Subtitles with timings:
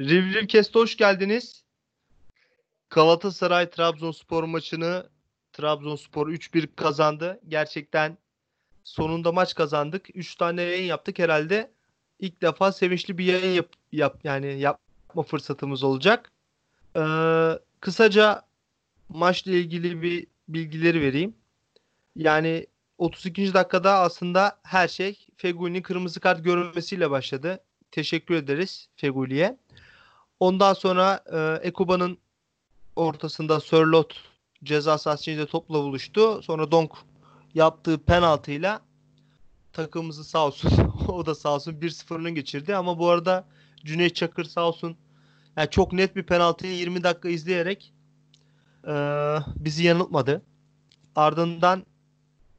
[0.00, 1.64] Rivriv Kest'e hoş geldiniz.
[2.90, 5.08] Galatasaray Trabzonspor maçını
[5.52, 7.40] Trabzonspor 3-1 kazandı.
[7.48, 8.18] Gerçekten
[8.84, 10.16] sonunda maç kazandık.
[10.16, 11.70] 3 tane yayın yaptık herhalde.
[12.20, 16.32] İlk defa sevinçli bir yayın yap, yap yani yapma fırsatımız olacak.
[16.96, 17.00] Ee,
[17.80, 18.42] kısaca
[19.08, 21.34] maçla ilgili bir bilgileri vereyim.
[22.16, 22.66] Yani
[22.98, 23.54] 32.
[23.54, 27.64] dakikada aslında her şey Feguli'nin kırmızı kart görülmesiyle başladı.
[27.90, 29.58] Teşekkür ederiz Feguli'ye.
[30.40, 32.18] Ondan sonra e, Ekuba'nın
[32.96, 34.14] ortasında Sörlot
[34.64, 36.42] ceza sahasında topla buluştu.
[36.42, 36.90] Sonra Donk
[37.54, 38.80] yaptığı penaltıyla
[39.72, 40.70] takımımızı sağ olsun
[41.08, 42.76] o da sağ olsun 1-0'ını geçirdi.
[42.76, 43.44] Ama bu arada
[43.84, 44.96] Cüneyt Çakır sağ olsun
[45.56, 47.94] yani çok net bir penaltıyı 20 dakika izleyerek
[48.86, 48.92] e,
[49.56, 50.42] bizi yanıltmadı.
[51.16, 51.86] Ardından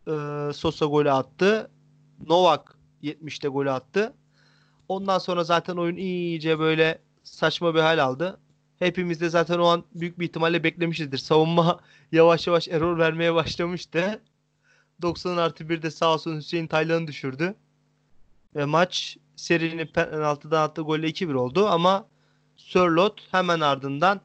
[0.07, 0.13] e,
[0.53, 1.71] Sosa golü attı.
[2.27, 4.13] Novak 70'te golü attı.
[4.89, 8.39] Ondan sonra zaten oyun iyice böyle saçma bir hal aldı.
[8.79, 11.17] Hepimiz de zaten o an büyük bir ihtimalle beklemişizdir.
[11.17, 11.79] Savunma
[12.11, 14.21] yavaş yavaş error vermeye başlamıştı.
[15.01, 17.55] 90 artı 1'de sağ olsun Hüseyin Taylan'ı düşürdü.
[18.55, 22.07] Ve maç serinin penaltıdan attığı golle 2-1 oldu ama
[22.55, 24.21] Sörlot hemen ardından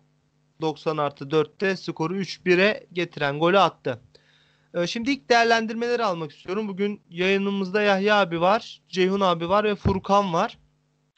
[0.61, 4.01] 90 artı 4'te skoru 3-1'e getiren golü attı.
[4.75, 6.69] Ee, şimdi ilk değerlendirmeleri almak istiyorum.
[6.69, 10.59] Bugün yayınımızda Yahya abi var, Ceyhun abi var ve Furkan var.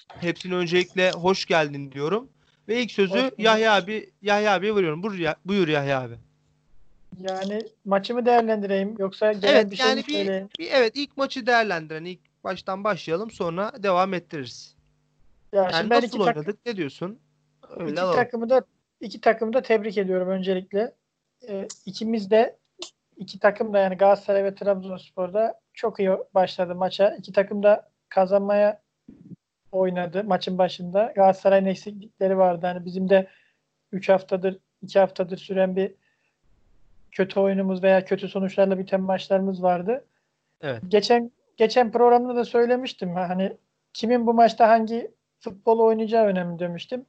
[0.08, 2.28] Hepsine öncelikle hoş geldin diyorum.
[2.68, 5.02] Ve ilk sözü Yahya abi Yahya abiye veriyorum.
[5.02, 6.14] Buyur, buyur Yahya abi.
[7.20, 10.48] Yani maçı mı değerlendireyim yoksa genel Evet bir şey yani mi bir, söyleyeyim?
[10.58, 14.74] bir evet ilk maçı değerlendiren ilk baştan başlayalım sonra devam ettiririz.
[15.52, 16.66] Ya Yani ben nasıl iki, tak- oynadık?
[16.66, 17.18] Ne diyorsun?
[17.76, 18.16] Öyle iki alalım.
[18.16, 18.64] takımı da
[19.00, 20.94] iki takımı da tebrik ediyorum öncelikle.
[21.48, 22.56] Ee, ikimiz de
[23.16, 27.16] iki takım da yani Galatasaray ve Trabzonspor'da çok iyi başladı maça.
[27.18, 28.81] İki takım da kazanmaya
[29.72, 31.12] oynadı maçın başında.
[31.14, 32.66] Galatasaray'ın eksiklikleri vardı.
[32.66, 33.26] Hani bizim de
[33.92, 35.94] 3 haftadır 2 haftadır süren bir
[37.10, 40.04] kötü oyunumuz veya kötü sonuçlarla biten maçlarımız vardı.
[40.60, 40.82] Evet.
[40.88, 43.14] Geçen geçen programda da söylemiştim.
[43.14, 43.56] Hani
[43.92, 45.10] kimin bu maçta hangi
[45.40, 47.06] futbol oynayacağı önemli demiştim.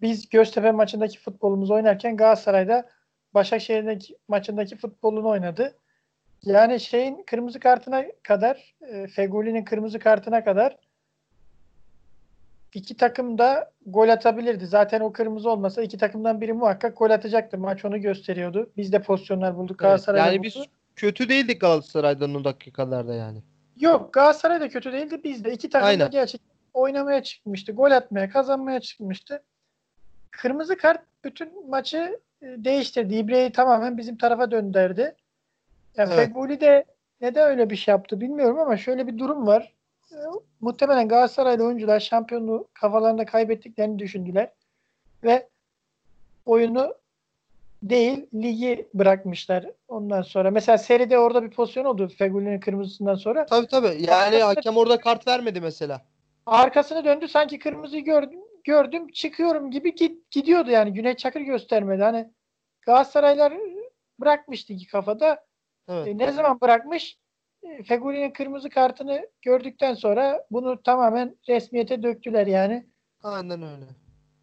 [0.00, 2.88] Biz Göztepe maçındaki futbolumuzu oynarken Galatasaray'da
[3.34, 5.74] Başakşehir'deki maçındaki futbolunu oynadı.
[6.42, 10.76] Yani şeyin kırmızı kartına kadar e, Feguli'nin kırmızı kartına kadar
[12.76, 14.66] iki takım da gol atabilirdi.
[14.66, 17.58] Zaten o kırmızı olmasa iki takımdan biri muhakkak gol atacaktı.
[17.58, 18.70] Maç onu gösteriyordu.
[18.76, 19.70] Biz de pozisyonlar bulduk.
[19.70, 20.44] Evet, Galatasaray da yani buldu.
[20.44, 20.56] biz
[20.96, 23.42] kötü değildik Galatasaray'dan o dakikalarda yani.
[23.76, 25.20] Yok Galatasaray da kötü değildi.
[25.24, 27.72] Biz de iki takım da gerçekten oynamaya çıkmıştı.
[27.72, 29.42] Gol atmaya, kazanmaya çıkmıştı.
[30.30, 33.14] Kırmızı kart bütün maçı e, değiştirdi.
[33.14, 35.00] İbre'yi tamamen bizim tarafa döndürdü.
[35.96, 36.16] Ya Evet.
[36.16, 36.84] Feguli de
[37.20, 39.75] neden öyle bir şey yaptı bilmiyorum ama şöyle bir durum var.
[40.60, 44.52] Muhtemelen Galatasaraylı oyuncular şampiyonluğu kafalarında kaybettiklerini düşündüler.
[45.24, 45.48] Ve
[46.46, 46.94] oyunu
[47.82, 50.50] değil ligi bırakmışlar ondan sonra.
[50.50, 53.46] Mesela seride orada bir pozisyon oldu Feguli'nin kırmızısından sonra.
[53.46, 53.96] Tabii tabii.
[54.10, 56.02] Yani hakem orada kart vermedi mesela.
[56.46, 60.92] Arkasını döndü sanki kırmızıyı gördüm, gördüm çıkıyorum gibi git, gidiyordu yani.
[60.92, 62.02] Güney Çakır göstermedi.
[62.02, 62.30] Hani
[62.82, 63.52] Galatasaraylar
[64.20, 65.44] bırakmıştı iki kafada.
[65.88, 66.06] Evet.
[66.06, 67.18] E, ne zaman bırakmış?
[67.84, 72.86] Feguli'nin kırmızı kartını gördükten sonra bunu tamamen resmiyete döktüler yani.
[73.22, 73.84] Aynen öyle.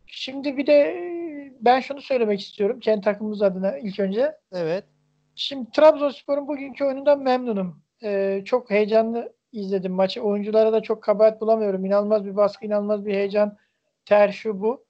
[0.07, 4.35] Şimdi bir de e, ben şunu söylemek istiyorum kendi takımımız adına ilk önce.
[4.51, 4.83] Evet.
[5.35, 7.83] Şimdi Trabzonspor'un bugünkü oyunundan memnunum.
[8.03, 10.21] Ee, çok heyecanlı izledim maçı.
[10.21, 11.85] Oyunculara da çok kabahat bulamıyorum.
[11.85, 13.57] İnanılmaz bir baskı, inanılmaz bir heyecan.
[14.05, 14.85] Ter şu bu.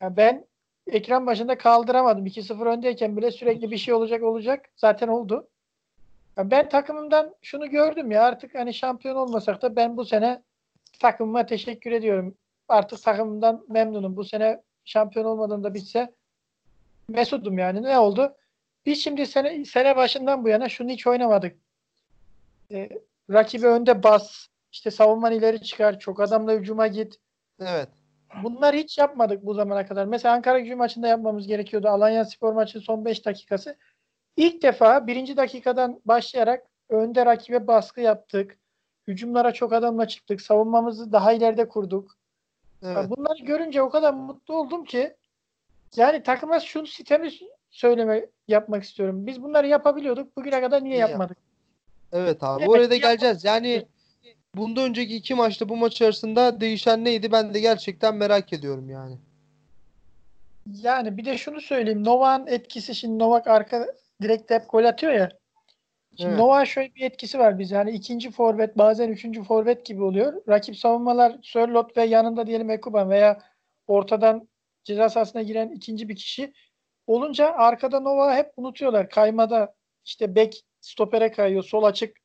[0.00, 0.46] Ya ben
[0.86, 2.26] ekran başında kaldıramadım.
[2.26, 4.66] 2-0 öndeyken bile sürekli bir şey olacak olacak.
[4.76, 5.48] Zaten oldu.
[6.38, 10.42] Ben takımımdan şunu gördüm ya artık hani şampiyon olmasak da ben bu sene
[11.00, 12.34] takımıma teşekkür ediyorum.
[12.68, 14.16] Artık takımımdan memnunum.
[14.16, 16.14] Bu sene şampiyon olmadan da bitse
[17.08, 17.82] mesudum yani.
[17.82, 18.36] Ne oldu?
[18.86, 21.56] Biz şimdi sene, sene başından bu yana şunu hiç oynamadık.
[22.70, 22.88] Ee,
[23.30, 27.16] rakibi önde bas, işte savunman ileri çıkar, çok adamla hücuma git.
[27.60, 27.88] Evet.
[28.42, 30.06] Bunlar hiç yapmadık bu zamana kadar.
[30.06, 31.88] Mesela Ankara gücü maçında yapmamız gerekiyordu.
[31.88, 33.76] Alanya Spor maçının son 5 dakikası.
[34.36, 38.58] İlk defa birinci dakikadan başlayarak önde rakibe baskı yaptık.
[39.08, 40.40] Hücumlara çok adamla çıktık.
[40.42, 42.16] Savunmamızı daha ileride kurduk.
[42.82, 43.10] Evet.
[43.10, 45.16] Bunları görünce o kadar mutlu oldum ki
[45.96, 47.30] yani takıma şu sistemi
[47.70, 49.26] söyleme yapmak istiyorum.
[49.26, 50.36] Biz bunları yapabiliyorduk.
[50.36, 51.38] Bugüne kadar niye Niye yapmadık?
[52.12, 52.62] Evet abi.
[52.62, 53.44] Evet, Oraya da geleceğiz.
[53.44, 53.86] Yani
[54.54, 57.32] bundan önceki iki maçta bu maç arasında değişen neydi?
[57.32, 59.18] Ben de gerçekten merak ediyorum yani.
[60.82, 62.04] Yani bir de şunu söyleyeyim.
[62.04, 63.86] Novak'ın etkisi şimdi Novak arka
[64.22, 65.28] direkte hep gol atıyor ya.
[66.16, 66.38] Şimdi Evet.
[66.38, 67.70] Novak'ın şöyle bir etkisi var biz.
[67.70, 70.42] Yani ikinci forvet bazen üçüncü forvet gibi oluyor.
[70.48, 73.42] Rakip savunmalar Sörlot ve yanında diyelim Ekuban veya
[73.86, 74.48] ortadan
[74.84, 76.52] ceza sahasına giren ikinci bir kişi
[77.06, 79.10] olunca arkada Nova hep unutuyorlar.
[79.10, 79.74] Kaymada
[80.04, 81.62] işte bek stopere kayıyor.
[81.64, 82.16] Sol açık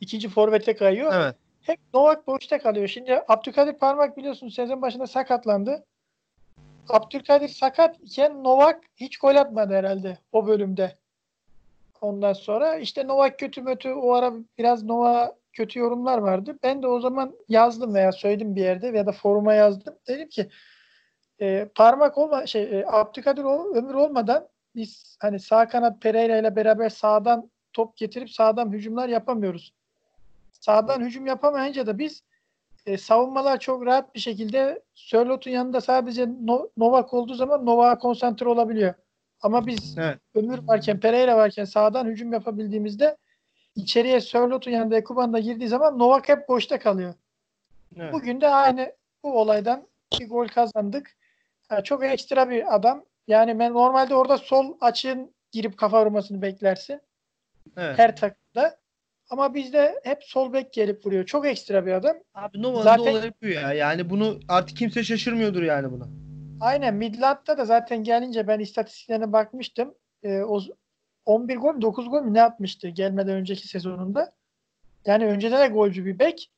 [0.00, 1.12] ikinci forvete kayıyor.
[1.14, 1.36] Evet.
[1.62, 2.88] Hep Novak boşta kalıyor.
[2.88, 5.84] Şimdi Abdülkadir Parmak biliyorsun sezon başında sakatlandı.
[6.88, 10.96] Abdülkadir sakat iken Novak hiç gol atmadı herhalde o bölümde.
[12.00, 16.58] Ondan sonra işte Novak kötü mötü o ara biraz Nova kötü yorumlar vardı.
[16.62, 19.94] Ben de o zaman yazdım veya söyledim bir yerde ya da foruma yazdım.
[20.08, 20.48] Dedim ki
[21.40, 23.44] e, parmak olma şey e, Abdülkadir
[23.76, 29.72] ömür olmadan biz hani sağ kanat Pereira ile beraber sağdan top getirip sağdan hücumlar yapamıyoruz.
[30.52, 32.22] Sağdan hücum yapamayınca da biz
[32.86, 38.48] e, savunmalar çok rahat bir şekilde Sörlot'un yanında sadece no, Novak olduğu zaman Novak'a konsantre
[38.48, 38.94] olabiliyor.
[39.40, 40.18] Ama biz Evet.
[40.34, 43.16] Ömür varken, Pereira varken sağdan hücum yapabildiğimizde
[43.76, 47.14] içeriye Sörlot'un yanında Ekuban da girdiği zaman Novak hep boşta kalıyor.
[47.96, 48.12] Evet.
[48.12, 48.92] Bugün de aynı
[49.22, 49.86] bu olaydan
[50.20, 51.16] bir gol kazandık.
[51.68, 53.04] Ha, çok ekstra bir adam.
[53.28, 57.00] Yani ben normalde orada sol açığın girip kafa vurmasını beklersin.
[57.76, 57.98] Evet.
[57.98, 58.78] Her takımda.
[59.30, 61.26] Ama bizde hep sol bek gelip vuruyor.
[61.26, 62.16] Çok ekstra bir adam.
[62.34, 63.72] Abi Nova'nın Zaten- da olayı bu ya.
[63.72, 66.04] Yani bunu artık kimse şaşırmıyordur yani buna.
[66.60, 69.94] Aynen Midland'da da zaten gelince ben istatistiklerine bakmıştım.
[70.22, 70.60] Ee, o
[71.26, 74.32] 11 gol mü 9 gol mü ne atmıştı gelmeden önceki sezonunda.
[75.06, 76.50] Yani önceden de golcü bir bek.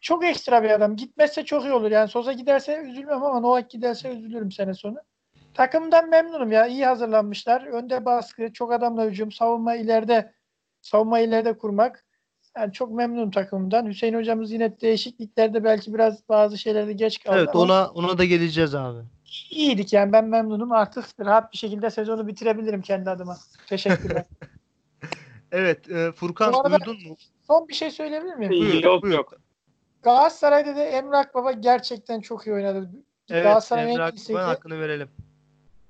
[0.00, 0.96] Çok ekstra bir adam.
[0.96, 1.90] Gitmezse çok iyi olur.
[1.90, 4.96] Yani Sosa giderse üzülmem ama Novak giderse üzülürüm sene sonu.
[5.54, 6.66] Takımdan memnunum ya.
[6.66, 7.62] İyi hazırlanmışlar.
[7.66, 10.32] Önde baskı, çok adamla hücum, savunma ileride
[10.84, 12.04] savunma ileride kurmak.
[12.56, 13.86] Yani çok memnunum takımımdan.
[13.86, 17.36] Hüseyin hocamız yine değişikliklerde belki biraz bazı şeylerde geç kaldı.
[17.38, 18.98] Evet ona ona da geleceğiz abi.
[19.50, 23.36] iyiydik yani ben memnunum artık rahat bir şekilde sezonu bitirebilirim kendi adıma.
[23.68, 24.24] Teşekkürler.
[25.52, 27.16] Evet e, Furkan uyudun mu?
[27.46, 28.52] Son bir şey söyleyebilir miyim?
[28.52, 29.14] Buyur, yok buyur.
[29.14, 29.32] yok.
[30.02, 32.90] Galatasaray'da da Emrah Baba gerçekten çok iyi oynadı.
[33.30, 34.38] Evet Emre iyisiydi.
[34.38, 35.08] Akbaba hakkını verelim.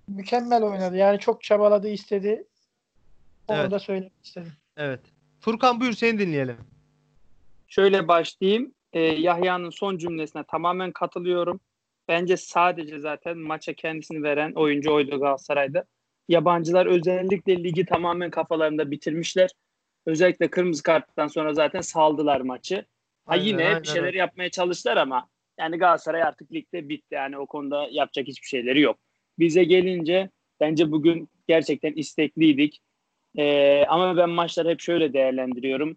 [0.08, 0.97] Mükemmel oynadı.
[0.97, 2.47] Yani çok çabaladı, istedi.
[3.49, 3.70] Onu Evet.
[3.70, 4.52] da söylemek istedim.
[4.76, 5.00] Evet.
[5.41, 6.56] Furkan buyur seni dinleyelim.
[7.69, 8.75] Şöyle başlayayım.
[8.93, 11.61] Ee, Yahya'nın son cümlesine tamamen katılıyorum.
[12.09, 15.85] Bence sadece zaten maça kendisini veren oyuncu oydu Galatasaray'da.
[16.29, 19.50] Yabancılar özellikle ligi tamamen kafalarında bitirmişler.
[20.06, 22.76] Özellikle kırmızı karttan sonra zaten saldılar maçı.
[22.76, 22.82] Ha
[23.26, 25.29] Aynen, yine aynen bir şeyler yapmaya çalıştılar ama
[25.59, 27.15] yani Galatasaray artık ligde bitti.
[27.15, 28.99] Yani o konuda yapacak hiçbir şeyleri yok.
[29.38, 30.31] Bize gelince
[30.61, 32.81] bence bugün gerçekten istekliydik.
[33.38, 35.96] Ee, ama ben maçları hep şöyle değerlendiriyorum.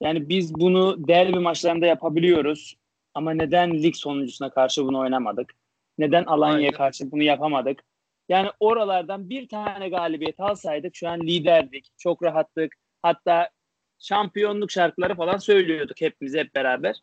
[0.00, 2.76] Yani biz bunu derbi maçlarında yapabiliyoruz.
[3.14, 5.54] Ama neden lig sonuncusuna karşı bunu oynamadık?
[5.98, 7.82] Neden Alanya'ya karşı bunu yapamadık?
[8.28, 11.90] Yani oralardan bir tane galibiyet alsaydık şu an liderdik.
[11.98, 12.74] Çok rahattık.
[13.02, 13.50] Hatta
[13.98, 16.96] şampiyonluk şarkıları falan söylüyorduk hepimiz hep beraber.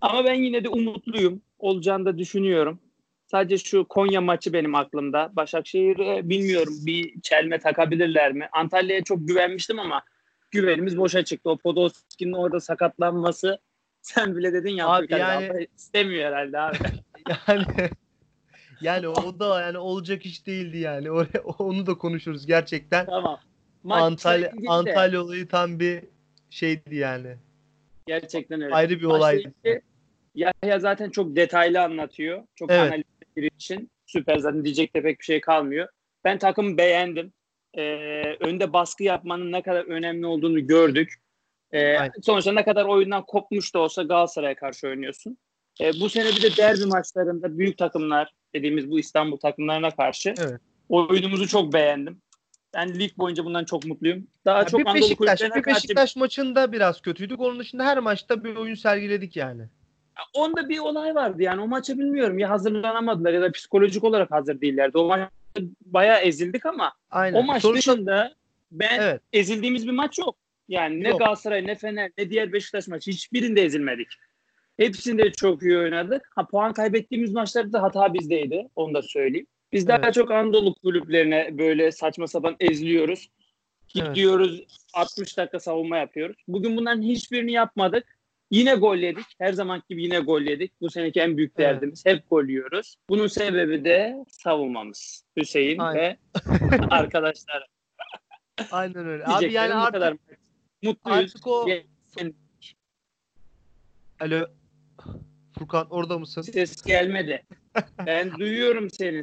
[0.00, 1.42] Ama ben yine de umutluyum.
[1.58, 2.80] Olacağını da düşünüyorum.
[3.26, 5.30] Sadece şu Konya maçı benim aklımda.
[5.32, 8.48] Başakşehir'e bilmiyorum bir çelme takabilirler mi?
[8.52, 10.02] Antalya'ya çok güvenmiştim ama
[10.50, 11.50] güvenimiz boşa çıktı.
[11.50, 13.58] O Podolski'nin orada sakatlanması
[14.02, 16.76] sen bile dedin ya Abi yani- abi istemiyor herhalde abi.
[17.48, 17.64] Yani
[18.80, 21.10] yani o da yani olacak iş değildi yani.
[21.10, 23.06] Oraya, onu da konuşuruz gerçekten.
[23.06, 23.40] tamam.
[23.82, 26.04] Maç Antalya Antalya olayı tam bir
[26.50, 27.36] şeydi yani.
[28.06, 28.74] Gerçekten öyle.
[28.74, 29.52] Ayrı bir olaydı.
[30.34, 32.42] Yahya zaten çok detaylı anlatıyor.
[32.54, 32.80] Çok Evet.
[32.80, 33.04] analiz
[33.36, 33.90] biri için.
[34.06, 35.88] Süper zaten diyecek de pek bir şey kalmıyor.
[36.24, 37.32] Ben takımı beğendim.
[37.78, 41.14] Ee, önde baskı yapmanın ne kadar önemli olduğunu gördük.
[41.72, 42.12] Ee, Aynen.
[42.22, 45.38] sonuçta ne kadar oyundan kopmuş da olsa Galatasaray'a karşı oynuyorsun.
[45.80, 50.60] Ee, bu sene bir de derbi maçlarında büyük takımlar dediğimiz bu İstanbul takımlarına karşı Evet.
[50.88, 52.22] oyunumuzu çok beğendim.
[52.74, 54.26] Ben lig boyunca bundan çok mutluyum.
[54.44, 57.40] Daha Ya çok bir Anadolu Beşiktaş, bir karşı Beşiktaş maçında biraz kötüydük.
[57.40, 59.62] Onun dışında her maçta bir oyun sergiledik yani.
[60.34, 64.60] Onda bir olay vardı yani o maça bilmiyorum ya hazırlanamadılar ya da psikolojik olarak hazır
[64.60, 64.98] değillerdi.
[64.98, 65.30] O maçta
[65.84, 67.38] bayağı ezildik ama Aynen.
[67.38, 68.34] o maç Sonuçta- dışında
[68.72, 69.20] ben Evet.
[69.32, 70.36] ezildiğimiz bir maç yok.
[70.68, 71.18] Yani ne Yok.
[71.18, 74.08] Galatasaray ne Fener ne diğer Beşiktaş maçı hiçbirinde ezilmedik.
[74.76, 76.30] Hepsinde çok iyi oynadık.
[76.34, 78.68] Ha puan kaybettiğimiz maçlarda hata bizdeydi.
[78.76, 79.46] Onu da söyleyeyim.
[79.72, 80.14] Biz daha Evet.
[80.14, 83.28] çok Anadolu kulüplerine böyle saçma sapan eziliyoruz.
[83.96, 84.08] Evet.
[84.08, 84.62] Gidiyoruz
[84.94, 86.36] 60 dakika savunma yapıyoruz.
[86.48, 88.15] Bugün bunların hiçbirini yapmadık.
[88.50, 89.26] Yine gol yedik.
[89.38, 90.80] Her zaman gibi yine gol yedik.
[90.80, 91.58] Bu seneki en büyük Evet.
[91.74, 92.06] derdimiz.
[92.06, 92.96] Hep gol yiyoruz.
[93.08, 95.24] Bunun sebebi de savunmamız.
[95.36, 96.00] Hüseyin Aynen.
[96.00, 96.16] ve
[96.90, 97.66] arkadaşlar.
[98.70, 99.24] Aynen öyle.
[99.26, 100.16] Abi yani artık, kadar.
[100.82, 101.20] Mutluyuz.
[101.34, 102.34] artık o Yani
[104.20, 104.46] Alo.
[105.58, 106.42] Furkan orada mısın?
[106.42, 107.42] Ses gelmedi.
[108.06, 109.22] Ben duyuyorum seni.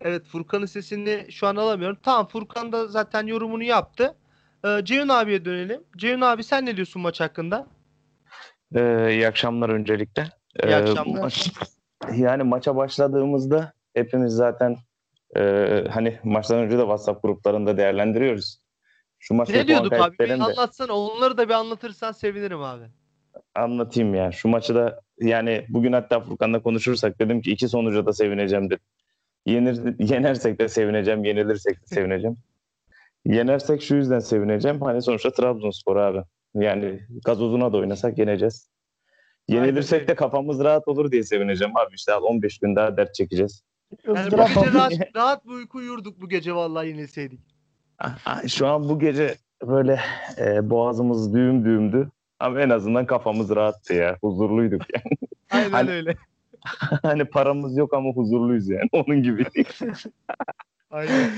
[0.00, 1.98] Evet Furkan'ın sesini şu an alamıyorum.
[2.02, 4.16] Tamam Furkan da zaten yorumunu yaptı.
[4.64, 5.80] Ee, Ceyhun abiye dönelim.
[5.96, 7.66] Ceyhun abi sen ne diyorsun maç hakkında?
[8.74, 10.22] Ee, iyi akşamlar öncelikle.
[10.64, 11.22] İyi Ee, akşamlar.
[11.22, 11.52] maç-
[12.16, 14.76] yani maça başladığımızda hepimiz zaten
[15.36, 15.40] e,
[15.90, 18.58] hani maçtan önce de WhatsApp gruplarında değerlendiriyoruz.
[19.18, 20.18] Şu maçta Ne diyorduk abi?
[20.18, 20.92] Bir de anlatsana.
[20.92, 22.84] Onları da bir anlatırsan sevinirim abi.
[23.54, 24.32] anlatayım ya.
[24.32, 28.84] Şu maçı da yani bugün hatta Furkan'la konuşursak dedim ki iki sonuca da sevineceğim dedim.
[29.46, 32.36] Yenir, yenersek de sevineceğim, yenilirsek de sevineceğim.
[33.24, 34.80] Yenersek şu yüzden sevineceğim.
[34.80, 36.22] Hani sonuçta Trabzonspor abi.
[36.54, 38.68] Yani gazozuna da oynasak yeneceğiz.
[39.48, 41.94] Yenilirsek de kafamız rahat olur diye sevineceğim abi.
[41.94, 43.62] İşte al 15 gün daha dert çekeceğiz.
[44.06, 47.40] Yani bu gece rahat, rahat bir uyku uyurduk bu gece vallahi yenilseydik.
[48.48, 50.00] Şu an bu gece böyle
[50.38, 52.10] e, boğazımız düğüm düğümdü.
[52.38, 54.18] Ama en azından kafamız rahattı ya.
[54.20, 55.16] Huzurluyduk yani.
[55.50, 56.16] Aynen Hani- öyle.
[57.02, 58.88] hani paramız yok ama huzurluyuz yani.
[58.92, 59.44] Onun gibi.
[60.90, 61.30] Aynen.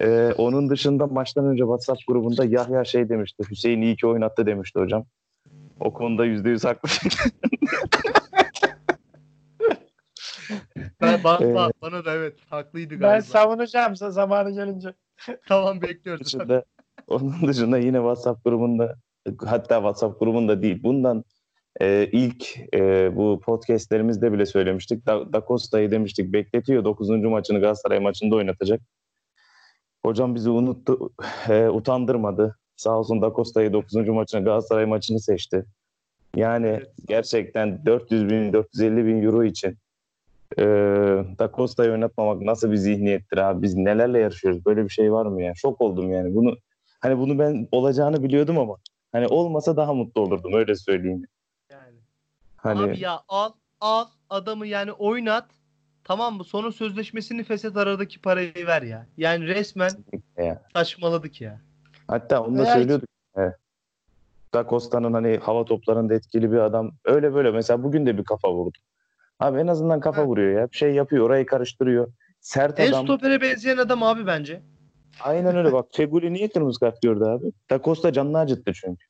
[0.00, 3.44] Ee, onun dışında maçtan önce WhatsApp grubunda Yahya şey demişti.
[3.50, 5.04] Hüseyin iyi ki oynattı demişti hocam.
[5.80, 6.88] O konuda yüzde yüz haklı.
[11.00, 13.22] Ben, ba- Ee, ba- bana da evet haklıydı Ben galiba.
[13.22, 14.94] savunacağım size zamanı gelince.
[15.48, 16.26] tamam bekliyoruz.
[16.26, 16.64] dışında,
[17.08, 18.96] onun dışında yine WhatsApp grubunda
[19.46, 20.82] hatta WhatsApp grubunda değil.
[20.82, 21.24] Bundan
[21.80, 25.06] e, ilk e, bu podcastlerimizde bile söylemiştik.
[25.06, 26.84] Da, da Costa'yı demiştik bekletiyor.
[26.84, 27.08] 9.
[27.10, 28.80] maçını Galatasaray maçında oynatacak.
[30.08, 31.10] Hocam bizi unuttu.
[31.48, 32.56] e, utandırmadı.
[32.76, 34.08] Sağ olsun Da Costa'yı 9.
[34.08, 35.64] maçını Galatasaray maçını seçti.
[36.36, 36.92] Yani Evet.
[37.08, 39.78] gerçekten 400 bin 450 bin euro için
[40.58, 40.64] e,
[41.38, 43.62] Da Costa'yı oynatmamak nasıl bir zihniyettir abi?
[43.62, 44.66] Biz nelerle yarışıyoruz?
[44.66, 45.52] Böyle bir şey var mı ya?
[45.54, 46.34] Şok oldum yani.
[46.34, 46.56] Bunu
[47.00, 48.76] hani bunu ben olacağını biliyordum ama
[49.12, 51.22] hani olmasa daha mutlu olurdum öyle söyleyeyim.
[51.70, 51.98] Yani.
[52.56, 55.57] Hani Abi ya al al adamı yani oynat.
[56.08, 56.44] Tamam mı?
[56.44, 59.06] Sonra sözleşmesini feshet aradaki parayı ver ya.
[59.16, 59.90] Yani resmen
[60.38, 60.62] ya.
[60.72, 61.60] saçmaladık ya.
[62.08, 63.08] hatta onu da söylüyorduk.
[63.36, 63.54] Evet.
[64.54, 66.90] Da Costa'nın hani hava toplarında etkili bir adam.
[67.04, 68.78] Öyle böyle mesela bugün de bir kafa vurdu.
[69.40, 70.28] Abi en azından kafa Evet.
[70.28, 70.70] vuruyor ya.
[70.72, 72.12] Bir şey yapıyor, orayı karıştırıyor.
[72.40, 73.04] Sert En adam.
[73.04, 74.62] stopere benzeyen adam abi bence.
[75.20, 75.86] Aynen öyle bak.
[75.92, 77.52] Feguli niye kırmızı kart gördü abi?
[77.70, 79.04] Da Costa canını acıttı çünkü.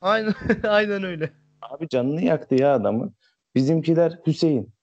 [0.00, 0.34] Aynen
[0.68, 1.32] aynen öyle.
[1.62, 3.12] Abi canını yaktı ya adamı.
[3.54, 4.73] Bizimkiler Hüseyin.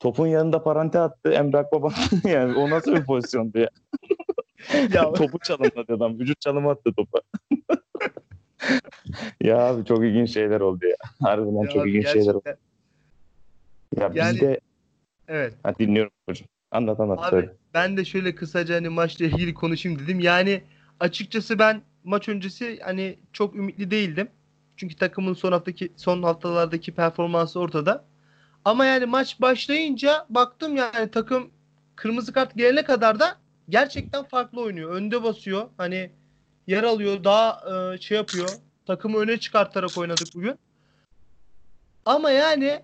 [0.00, 1.92] Topun yanında parante attı Emrah Baba.
[2.24, 3.68] yani o nasıl bir pozisyondu ya?
[4.92, 6.18] Ya Topu çalımladı adam.
[6.18, 7.20] Vücut çalımı attı topa.
[9.40, 10.96] ya abi çok ilginç şeyler oldu ya.
[11.22, 12.42] Harbiden ya çok ilginç şeyler oldu.
[12.44, 14.12] gerçekten.
[14.14, 14.60] Ya Yani- bizde...
[15.28, 15.54] Evet.
[15.62, 16.48] Ha, dinliyorum hocam.
[16.70, 17.52] Anlat anlat Abi söyle.
[17.74, 20.20] ben de şöyle kısaca hani maçla ilgili konuşayım dedim.
[20.20, 20.62] Yani
[21.00, 24.28] açıkçası ben maç öncesi hani çok ümitli değildim.
[24.76, 28.04] Çünkü takımın son haftaki son haftalardaki performansı ortada.
[28.64, 31.50] Ama yani maç başlayınca baktım yani takım
[31.96, 34.92] kırmızı kart gelene kadar da gerçekten farklı oynuyor.
[34.92, 35.68] Önde basıyor.
[35.76, 36.10] Hani
[36.66, 37.24] yer alıyor.
[37.24, 37.60] Daha
[37.94, 38.48] e, şey yapıyor.
[38.86, 40.58] Takımı öne çıkartarak oynadık bugün.
[42.06, 42.82] Ama yani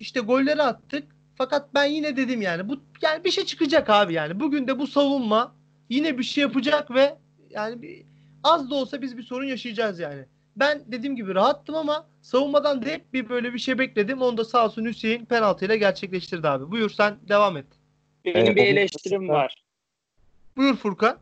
[0.00, 1.14] işte golleri attık.
[1.36, 4.40] Fakat ben yine dedim yani bu yani bir şey çıkacak abi yani.
[4.40, 5.54] Bugün de bu savunma
[5.88, 7.18] yine bir şey yapacak ve
[7.50, 8.06] yani bir,
[8.42, 10.26] az da olsa biz bir sorun yaşayacağız yani.
[10.56, 14.22] Ben dediğim gibi rahattım ama savunmadan da hep bir böyle bir şey bekledim.
[14.22, 16.70] Onu da sağ olsun Hüseyin penaltıyla gerçekleştirdi abi.
[16.70, 17.66] Buyur sen devam et.
[18.24, 19.64] Benim Ee, bir eleştirim var.
[20.56, 21.18] Buyur Furkan.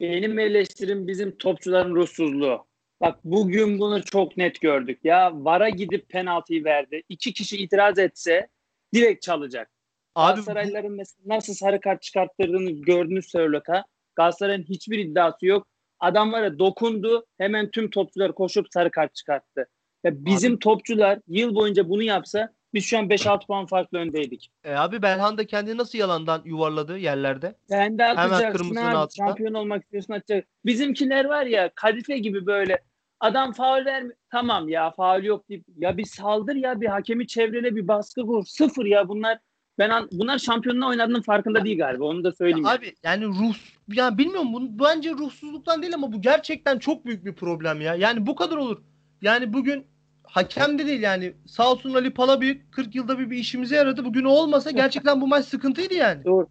[0.00, 2.66] Benim eleştirim bizim topçuların ruhsuzluğu.
[3.00, 4.98] Bak bugün bunu çok net gördük.
[5.04, 7.02] Ya VAR'a gidip penaltıyı verdi.
[7.08, 8.48] İki kişi itiraz etse
[8.94, 9.70] direkt çalacak.
[10.14, 13.84] Abi Galatasaraylıların mesela nasıl sarı kart çıkarttırdığını gördünüz Sörlot'a.
[14.16, 15.66] Galatasaray'ın hiçbir iddiası yok.
[16.00, 19.68] Adam var ya dokundu hemen tüm topçular koşup sarı kart çıkarttı.
[20.04, 24.50] Ya bizim Abi- topçular yıl boyunca bunu yapsa biz şu an 5-6 puan farklı öndeydik.
[24.64, 27.54] e, abi Belhan da kendini nasıl yalandan yuvarladı yerlerde?
[27.68, 28.96] Sen de atacaksın kırmızının abi.
[28.96, 29.26] altına.
[29.26, 30.48] Şampiyon olmak istiyorsun atacak.
[30.66, 32.78] Bizimkiler var ya kadife gibi böyle
[33.20, 37.76] adam faul vermi tamam ya faul yok deyip ya bir saldır ya bir hakemi çevrele
[37.76, 38.44] bir baskı kur.
[38.46, 39.38] Sıfır ya bunlar
[39.78, 42.04] ben an, bunlar şampiyonluğa oynadığının farkında değil galiba.
[42.04, 42.64] Onu da söyleyeyim.
[42.64, 42.78] Ya yani.
[42.78, 43.54] abi yani ruh
[43.92, 47.94] yani bilmiyorum bunu bence ruhsuzluktan değil ama bu gerçekten çok büyük bir problem ya.
[47.94, 48.82] Yani bu kadar olur.
[49.22, 49.86] Yani bugün
[50.24, 54.04] hakem de değil yani sağ olsun Ali Palabıyık 40 yılda bir, bir işimize yaradı.
[54.04, 56.24] Bugün o olmasa gerçekten bu maç sıkıntıydı yani.
[56.24, 56.48] Doğru.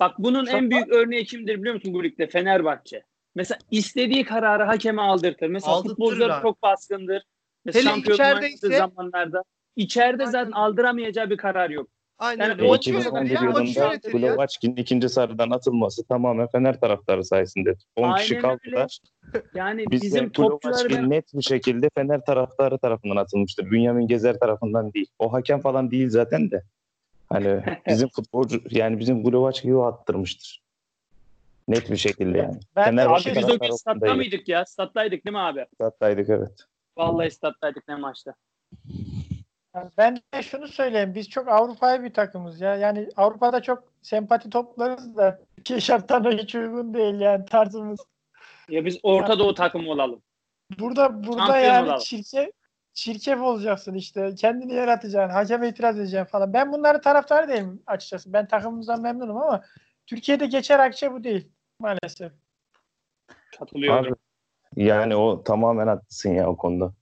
[0.00, 2.26] Bak bunun Çok- en büyük örneği kimdir biliyor musun bu ligde?
[2.26, 3.02] Fenerbahçe.
[3.34, 5.48] Mesela istediği kararı hakeme aldırtır.
[5.48, 6.42] Mesela Aldırtır futbolcular abi.
[6.42, 7.22] çok baskındır.
[7.64, 9.42] Mesela Hele oynadığı zamanlarda
[9.76, 11.88] içeride zaten aldıramayacağı bir karar yok.
[12.18, 12.68] Aynen öyle.
[12.68, 14.00] Maçı ya.
[14.12, 17.74] Glovaçki'nin ikinci sarıdan atılması tamamen Fener taraftarı sayesinde.
[17.96, 18.98] 10 kişi kaldılar.
[19.54, 23.70] Yani Bizde bizim topçular net bir şekilde Fener taraftarı tarafından atılmıştır.
[23.70, 25.06] Bünyamin Gezer tarafından değil.
[25.18, 26.62] O hakem falan değil zaten de.
[27.28, 30.64] Hani bizim futbolcu yani bizim Glovaçki'yi o attırmıştır.
[31.68, 32.60] Net bir şekilde yani.
[32.76, 34.64] Ben Fenerbahçe Abi biz o gün statta mıydık ya?
[34.64, 35.66] Stat'taydık değil mi abi?
[35.74, 36.64] Stat'taydık evet.
[36.96, 38.34] Vallahi stat'taydık ne maçta.
[39.98, 41.14] Ben de şunu söyleyeyim.
[41.14, 42.76] Biz çok Avrupa'ya bir takımız ya.
[42.76, 48.00] Yani Avrupa'da çok sempati toplarız da Türkiye şartlarına hiç uygun değil yani tarzımız.
[48.68, 50.22] Ya biz Orta Doğu takımı olalım.
[50.78, 52.00] Burada burada Şampiyon yani olalım.
[52.00, 52.50] çirkef,
[52.92, 54.34] çirkef olacaksın işte.
[54.34, 55.34] Kendini yaratacaksın.
[55.34, 56.52] Hakeme itiraz edeceksin falan.
[56.52, 58.32] Ben bunları taraftar değilim açıkçası.
[58.32, 59.64] Ben takımımızdan memnunum ama
[60.06, 62.32] Türkiye'de geçer akçe bu değil maalesef.
[63.58, 64.12] Katılıyorum.
[64.76, 66.92] Abi, yani o tamamen haklısın ya o konuda.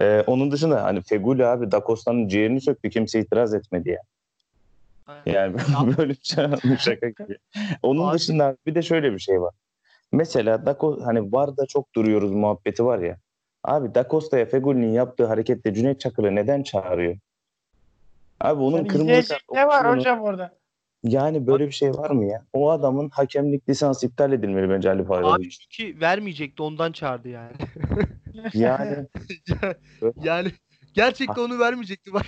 [0.00, 2.90] Ee, onun dışında hani Feguli abi Da Costa'nın ciğerini söktü.
[2.90, 4.00] Kimse itiraz etmedi ya.
[5.26, 5.54] Yani
[5.98, 7.36] böyle bir şey bu şaka gibi.
[7.82, 9.54] Onun dışında bir de şöyle bir şey var.
[10.12, 13.16] Mesela Da Co- hani VAR'da çok duruyoruz muhabbeti var ya.
[13.64, 17.16] Abi Da Costa'ya Feguli'nin yaptığı hareketle Cüneyt Çakır'ı neden çağırıyor?
[18.40, 20.54] Abi onun Yani kırmızı kart ne var opsiyonu- hocam orada?
[21.02, 22.44] Yani böyle bir şey var mı ya?
[22.52, 25.34] O adamın hakemlik lisansı iptal edilmeli bence Ali Faryalı.
[25.34, 27.52] Abi çünkü vermeyecekti ondan çağırdı yani.
[28.54, 29.06] Yani
[30.22, 30.52] yani
[30.94, 32.26] gerçekten onu vermeyecekti bak.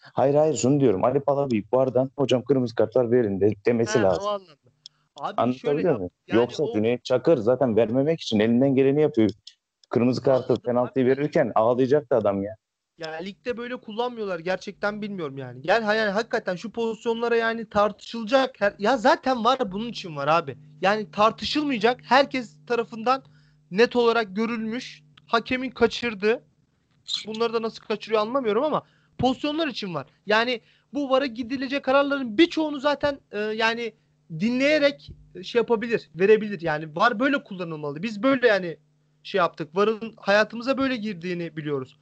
[0.00, 1.04] hayır hayır şunu diyorum.
[1.04, 4.24] Ali Palabıyık VAR'dan hocam kırmızı kartlar verin de, demesi Ha, lazım.
[4.24, 4.54] o anlamda.
[5.20, 6.10] Abi Anlatabiliyor muyum?
[6.26, 9.30] yani Yoksa o- Cüneyt Çakır zaten vermemek için elinden geleni yapıyor.
[9.90, 12.56] Kırmızı kartı penaltıyı verirken ağlayacaktı adam ya.
[12.98, 15.60] Ya ligde böyle kullanmıyorlar gerçekten bilmiyorum yani.
[15.64, 18.60] Yani hakikaten şu pozisyonlara yani tartışılacak.
[18.60, 20.58] Her, ya zaten var bunun için var abi.
[20.80, 22.00] Yani tartışılmayacak.
[22.04, 23.22] Herkes tarafından
[23.70, 25.02] net olarak görülmüş.
[25.26, 26.44] Hakemin kaçırdığı.
[27.26, 28.82] Bunları da nasıl kaçırıyor anlamıyorum ama
[29.18, 30.06] pozisyonlar için var.
[30.26, 30.60] Yani
[30.94, 33.94] bu VAR'a gidilecek kararların birçoğunu zaten e, yani
[34.40, 35.10] dinleyerek
[35.42, 36.60] şey yapabilir, verebilir.
[36.60, 38.02] Yani VAR böyle kullanılmalı.
[38.02, 38.76] Biz böyle yani
[39.22, 39.76] şey yaptık.
[39.76, 41.96] VAR'ın hayatımıza böyle girdiğini biliyoruz.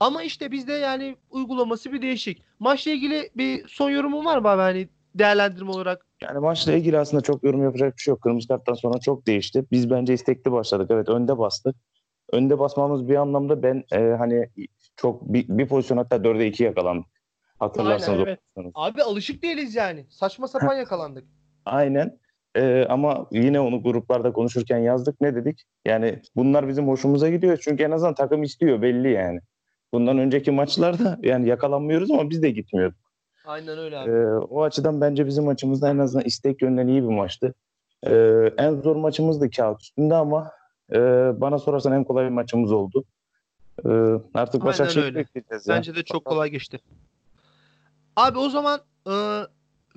[0.00, 2.42] Ama işte bizde yani uygulaması bir değişik.
[2.58, 6.05] Maçla ilgili bir son yorumun var mı abi hani değerlendirme olarak?
[6.22, 8.22] Yani maçla ilgili aslında çok yorum yapacak bir şey yok.
[8.22, 9.64] Kırmızı karttan sonra çok değişti.
[9.72, 10.90] Biz bence istekli başladık.
[10.90, 11.76] Evet önde bastık.
[12.32, 14.48] Önde basmamız bir anlamda ben e, hani
[14.96, 17.06] çok bir, bir pozisyon hatta 4'e 2 yakalandık.
[17.58, 18.18] Hatırlarsanız.
[18.18, 18.70] Aynen, evet.
[18.74, 20.06] Abi alışık değiliz yani.
[20.10, 21.24] Saçma sapan yakalandık.
[21.64, 22.18] Aynen.
[22.56, 25.20] Ee, ama yine onu gruplarda konuşurken yazdık.
[25.20, 25.62] Ne dedik?
[25.84, 27.58] Yani bunlar bizim hoşumuza gidiyor.
[27.62, 29.40] Çünkü en azından takım istiyor belli yani.
[29.92, 33.05] Bundan önceki maçlarda yani yakalanmıyoruz ama biz de gitmiyorduk.
[33.46, 34.10] Aynen öyle abi.
[34.10, 37.54] Ee, o açıdan bence bizim maçımızda en azından istek yönden iyi bir maçtı.
[38.06, 40.50] Ee, en zor maçımızdı kağıt üstünde ama
[40.92, 40.98] e,
[41.40, 43.04] bana sorarsan en kolay bir maçımız oldu.
[43.84, 43.88] Ee,
[44.34, 45.14] artık öyle.
[45.14, 45.66] bekleyeceğiz.
[45.66, 45.76] ya.
[45.76, 46.80] Bence de çok kolay geçti.
[48.16, 49.14] Abi o zaman e,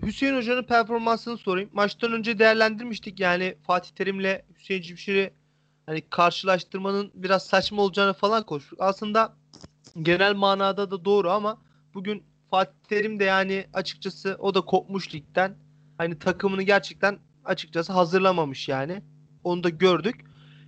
[0.02, 1.70] Hüseyin Hoca'nın performansını sorayım.
[1.74, 5.34] Maçtan önce değerlendirmiştik yani Fatih Terim'le Hüseyin Cimşir'i
[5.86, 8.80] hani karşılaştırmanın biraz saçma olacağını falan konuştuk.
[8.82, 9.34] Aslında
[10.02, 11.58] genel manada da doğru ama
[11.94, 15.56] bugün Fatih Terim de yani açıkçası o da kopmuş ligden.
[15.98, 19.02] Hani takımını gerçekten açıkçası hazırlamamış yani.
[19.44, 20.26] Onu da gördük.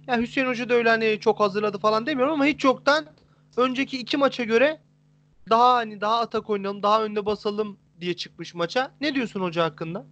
[0.08, 3.06] Ya Hüseyin Hoca da öyle hani çok hazırladı falan demiyorum ama hiç yoktan
[3.58, 4.80] önceki iki maça göre
[5.50, 8.92] daha hani daha atak oynayalım, daha önde basalım diye çıkmış maça.
[9.02, 10.06] Ne diyorsun hoca hakkında?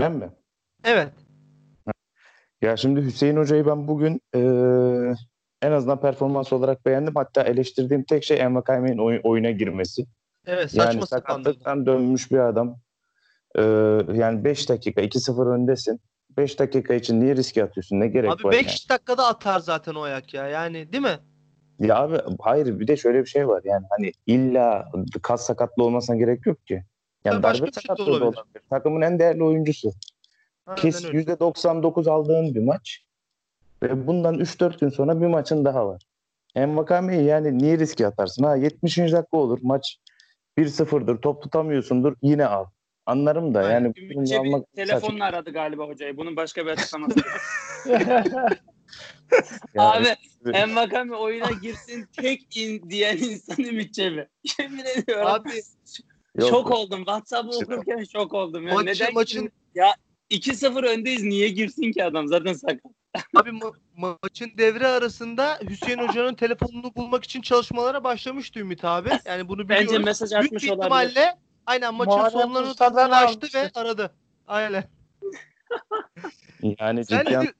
[0.00, 0.30] Ben mi?
[0.84, 1.12] Evet.
[2.62, 5.14] Ya şimdi Hüseyin Hoca'yı ben bugün eee,
[5.62, 7.14] en azından performans olarak beğendim.
[7.14, 10.06] Hatta eleştirdiğim tek şey Envakayme'nin oy- oyuna girmesi.
[10.48, 12.78] Evet saçma Yani sakatlıktan dönmüş bir adam.
[13.58, 13.62] Eee,
[14.14, 16.00] yani 5 dakika 2-0 öndesin.
[16.36, 18.00] 5 dakika için niye riske atıyorsun?
[18.00, 18.52] Ne gerek Abi var?
[18.52, 18.76] 5 yani?
[18.98, 20.48] dakikada atar zaten o ayak ya.
[20.48, 21.18] Yani değil mi?
[21.78, 23.62] Ya abi hayır bir de şöyle bir şey var.
[23.64, 24.88] Yani hani illa
[25.22, 26.84] kas sakatlı olmasına gerek yok ki.
[27.24, 28.26] Yani Tabii darbe şey sakatlığı da olabilir.
[28.26, 28.62] olabilir.
[28.70, 29.92] Takımın en değerli oyuncusu.
[30.66, 31.18] Aynen Kes öyle.
[31.18, 33.04] %99 aldığın bir maç.
[33.82, 36.02] Ve bundan 3-4 gün sonra bir maçın daha var.
[36.54, 38.44] Hem Vakame'yi yani niye riske atarsın?
[38.44, 38.98] Ha 70.
[38.98, 39.58] dakika olur.
[39.62, 39.98] Maç
[40.58, 41.16] 1-0'dır.
[41.20, 42.14] Top tutamıyorsundur.
[42.22, 42.66] Yine al.
[43.06, 46.16] Anlarım da yani bunu Çebi almak telefonla aradı galiba hocayı.
[46.16, 47.28] Bunun başka bir açıklaması yok.
[49.74, 50.08] Yani
[50.44, 54.28] Abi Envakame oyuna girsin tek in diyen insan Ümit Çebi.
[54.58, 55.26] Yemin ediyorum.
[55.26, 55.50] Abi
[56.38, 56.48] yok.
[56.50, 56.98] şok oldum.
[56.98, 58.68] WhatsApp'ı okurken şok oldum.
[58.68, 58.74] Ya.
[58.74, 59.52] Maçı- Neden maçın-?
[59.74, 59.94] Ya
[60.30, 61.22] 2-0 öndeyiz.
[61.22, 62.28] Niye girsin ki adam?
[62.28, 62.92] Zaten sakat.
[63.36, 69.08] Abi ma- maçın devre arasında Hüseyin Hoca'nın telefonunu bulmak için çalışmalara başlamıştı Ümit abi.
[69.24, 69.86] Yani bunu biliyoruz.
[69.88, 70.78] Bence mesaj Büyük atmış olabilir.
[70.82, 71.34] ihtimalle
[71.66, 73.58] aynen maçın Muharrem sonlarını Usta'dan açtı almıştır.
[73.58, 74.10] ve aradı.
[74.46, 74.84] Aynen.
[76.80, 77.52] Yani ciddi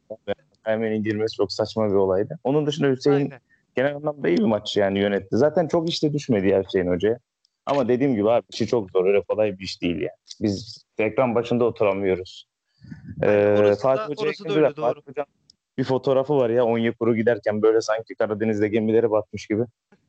[0.66, 2.38] anlamda girmesi çok saçma bir olaydı.
[2.44, 3.40] Onun dışında Hüseyin Aynen.
[3.76, 5.28] genel anlamda iyi bir maç yani yönetti.
[5.36, 7.18] Zaten çok işte düşmedi ya Hüseyin Hoca'ya.
[7.66, 9.06] Ama dediğim gibi abi işi çok zor.
[9.06, 10.40] Öyle kolay bir iş değil yani.
[10.40, 12.47] Biz ekran başında oturamıyoruz.
[13.22, 15.02] Ee, orası da- Fatih Hoca orası da öyle, doğru.
[15.06, 15.26] Hoca'nın
[15.78, 19.62] bir fotoğrafı var ya Onyekuru giderken böyle sanki Karadeniz'de gemileri batmış gibi.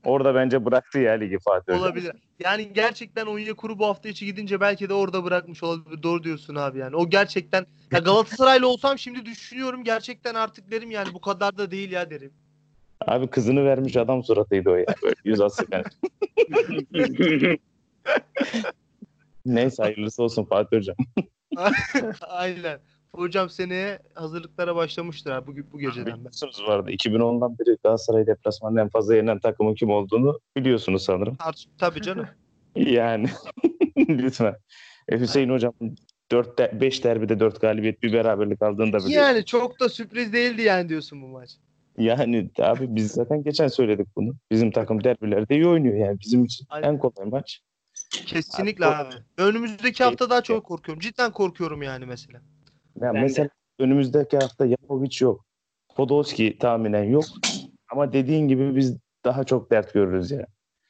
[0.03, 1.83] Orada bence bıraktı ya ligi Fatih Hoca.
[1.83, 2.11] Olabilir.
[2.39, 6.03] Yani gerçekten Onyekuru bu hafta içi gidince belki de orada bırakmış olabilir.
[6.03, 6.95] Doğru diyorsun abi yani.
[6.95, 11.91] O gerçekten ya Galatasaraylı olsam şimdi düşünüyorum gerçekten artık derim yani bu kadar da değil
[11.91, 12.33] ya derim.
[13.07, 14.85] Abi kızını vermiş adam suratıydı o ya.
[15.03, 15.75] Böyle yüz asık.
[15.75, 15.83] hani.
[19.45, 20.95] Neyse hayırlısı olsun Fatih Hocam.
[22.21, 22.79] Aynen.
[23.15, 26.17] Hocam seneye hazırlıklara başlamıştır abi bu, bu geceden.
[26.17, 31.35] Biliyorsunuz arada 2010'dan beri Galatasaray deplasmanında en fazla yenen takımın kim olduğunu biliyorsunuz sanırım.
[31.35, 32.27] Tart- Tabii canım.
[32.75, 33.27] Yani
[33.97, 34.55] lütfen.
[35.09, 35.73] E, Hüseyin Hocam
[36.31, 39.13] 4 de, 5 derbide 4 galibiyet bir beraberlik aldığını da biliyorsunuz.
[39.15, 41.49] yani çok da sürpriz değildi yani diyorsun bu maç.
[41.97, 44.33] Yani abi biz zaten geçen söyledik bunu.
[44.51, 46.87] Bizim takım derbilerde iyi oynuyor yani bizim için Aynen.
[46.87, 47.61] en kolay maç.
[48.09, 49.15] Kesinlikle Abi, abi.
[49.37, 50.99] Önümüzdeki hafta daha çok korkuyorum.
[51.01, 52.41] Cidden korkuyorum yani mesela.
[53.01, 55.45] Ya Ben mesela önümüzdeki hafta Yapovic yok.
[55.95, 57.25] Podolski tahminen yok.
[57.91, 60.45] Ama dediğin gibi biz daha çok dert görürüz ya.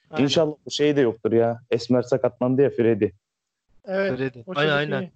[0.09, 0.23] Aynen.
[0.23, 1.59] İnşallah bu şey de yoktur ya.
[1.71, 3.07] Esmer sakatlandı ya Freddy.
[3.85, 4.17] Evet.
[4.17, 4.39] Freddy.
[4.45, 5.11] o Aynen çocuk aynen.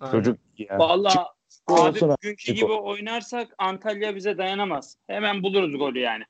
[0.00, 0.12] Aynen.
[0.12, 0.78] Çocuk ya.
[0.78, 1.18] Vallahi
[1.66, 4.96] abi olsun bugünkü Çık gibi oynarsak Antalya bize dayanamaz.
[5.06, 6.24] Hemen buluruz golü yani.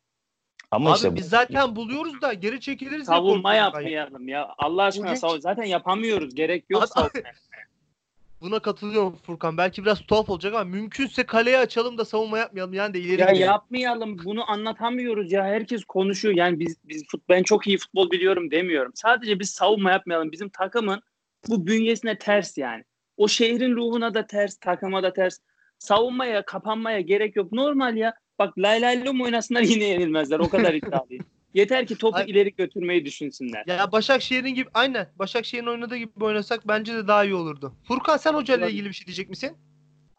[0.71, 3.63] Ama Abi işte biz zaten buluyoruz da geri çekiliriz Savunma ya.
[3.65, 4.49] yapmayalım ya.
[4.59, 6.35] Allah aşkına savun- zaten yapamıyoruz.
[6.35, 7.33] Gerek yok savunmaya.
[8.41, 9.59] Buna katılıyorum Furkan.
[9.59, 13.27] Belki biraz tuhaf olacak ama mümkünse kaleye açalım da savunma yapmayalım yani de ileri Ya
[13.27, 13.47] gidelim.
[13.47, 14.19] yapmayalım.
[14.25, 15.45] Bunu anlatamıyoruz ya.
[15.45, 16.35] Herkes konuşuyor.
[16.35, 18.93] Yani biz biz fut, ben çok iyi futbol biliyorum demiyorum.
[18.95, 20.33] Sadece biz savunma yapmayalım.
[20.33, 21.03] Bizim takımın
[21.49, 22.85] bu bünyesine ters yani.
[23.17, 25.39] O şehrin ruhuna da ters, takıma da ters.
[25.79, 27.53] Savunmaya, kapanmaya gerek yok.
[27.53, 28.15] Normal ya.
[28.39, 30.39] Bak lay lay lom oynasınlar yine yenilmezler.
[30.39, 31.25] O kadar iddialıyım.
[31.55, 33.65] Yeter ki topu Ay- ileri götürmeyi düşünsünler.
[33.67, 37.73] Ya Başakşehir'in gibi aynen Başakşehir'in oynadığı gibi oynasak bence de daha iyi olurdu.
[37.89, 38.75] Furkan sen hocayla Olabilir.
[38.79, 39.57] ilgili bir şey diyecek misin?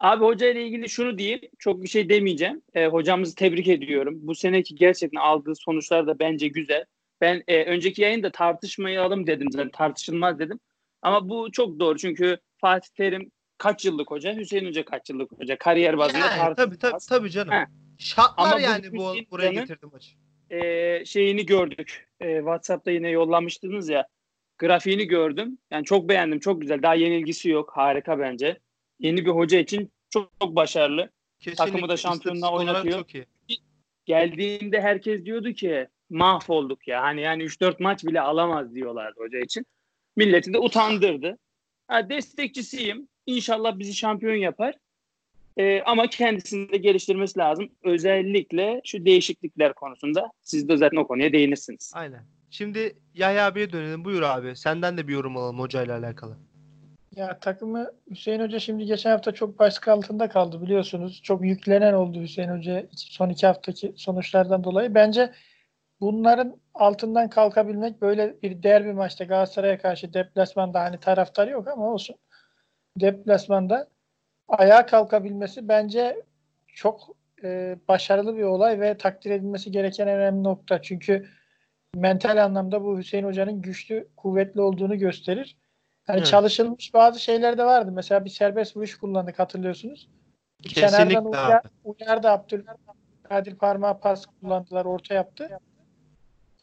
[0.00, 1.40] Abi hoca ile ilgili şunu diyeyim.
[1.58, 2.62] Çok bir şey demeyeceğim.
[2.74, 4.18] E, hocamızı tebrik ediyorum.
[4.22, 6.84] Bu seneki gerçekten aldığı sonuçlar da bence güzel.
[7.20, 9.70] Ben e, önceki yayında tartışmayalım dedim zaten.
[9.70, 10.60] Tartışılmaz dedim.
[11.02, 11.98] Ama bu çok doğru.
[11.98, 14.36] Çünkü Fatih Terim kaç yıllık hoca?
[14.36, 15.58] Hüseyin Hoca kaç yıllık hoca?
[15.58, 17.06] Kariyer bazında Yani, tabii tabii tartışılmaz.
[17.06, 17.52] tabii canım.
[17.52, 17.66] He.
[18.00, 20.10] Şartlar Ama yani bu buraya Hoca'nın- getirdi maçı.
[20.50, 22.08] E, şeyini gördük.
[22.20, 24.06] E, WhatsApp'ta yine yollamıştınız ya.
[24.58, 25.58] Grafiğini gördüm.
[25.70, 26.40] Yani çok beğendim.
[26.40, 26.82] Çok güzel.
[26.82, 27.72] Daha yenilgisi yok.
[27.74, 28.58] Harika bence.
[28.98, 31.10] Yeni bir hoca için çok, çok başarılı.
[31.40, 31.88] Kesinlikle.
[31.88, 32.98] da şampiyonluğa oynatıyor.
[32.98, 33.26] Çok iyi.
[34.04, 37.02] geldiğinde herkes diyordu ki mahvolduk ya.
[37.02, 39.66] Hani yani 3-4 maç bile alamaz diyorlardı hoca için.
[40.16, 41.38] Milleti de utandırdı.
[41.88, 43.08] Ha, destekçisiyim.
[43.26, 44.74] İnşallah bizi şampiyon yapar.
[45.60, 47.68] Ee, ama kendisini de geliştirmesi lazım.
[47.84, 50.30] Özellikle şu değişiklikler konusunda.
[50.42, 51.92] Siz de zaten o konuya değinirsiniz.
[51.94, 52.20] Aynen.
[52.50, 54.04] Şimdi Yahya abiye dönelim.
[54.04, 54.56] Buyur abi.
[54.56, 56.36] Senden de bir yorum alalım hocayla alakalı.
[57.16, 61.22] Ya takımı Hüseyin Hoca şimdi geçen hafta çok baskı altında kaldı biliyorsunuz.
[61.22, 64.94] Çok yüklenen oldu Hüseyin Hoca son iki haftaki sonuçlardan dolayı.
[64.94, 65.32] Bence
[66.00, 72.16] bunların altından kalkabilmek böyle bir derbi maçta Galatasaray'a karşı deplasmanda hani taraftar yok ama olsun.
[73.00, 73.88] Deplasmanda
[74.50, 76.22] ayağa kalkabilmesi bence
[76.68, 80.82] çok e, başarılı bir olay ve takdir edilmesi gereken önemli nokta.
[80.82, 81.26] Çünkü
[81.94, 85.56] mental anlamda bu Hüseyin Hoca'nın güçlü, kuvvetli olduğunu gösterir.
[86.08, 86.26] Yani Evet.
[86.26, 87.92] çalışılmış bazı şeyler de vardı.
[87.92, 90.08] Mesela bir serbest vuruş kullandık hatırlıyorsunuz.
[90.62, 95.58] Kesinlikle Kenardan uyar, uyardı Abdülkadir parmağı pas kullandılar, orta yaptı.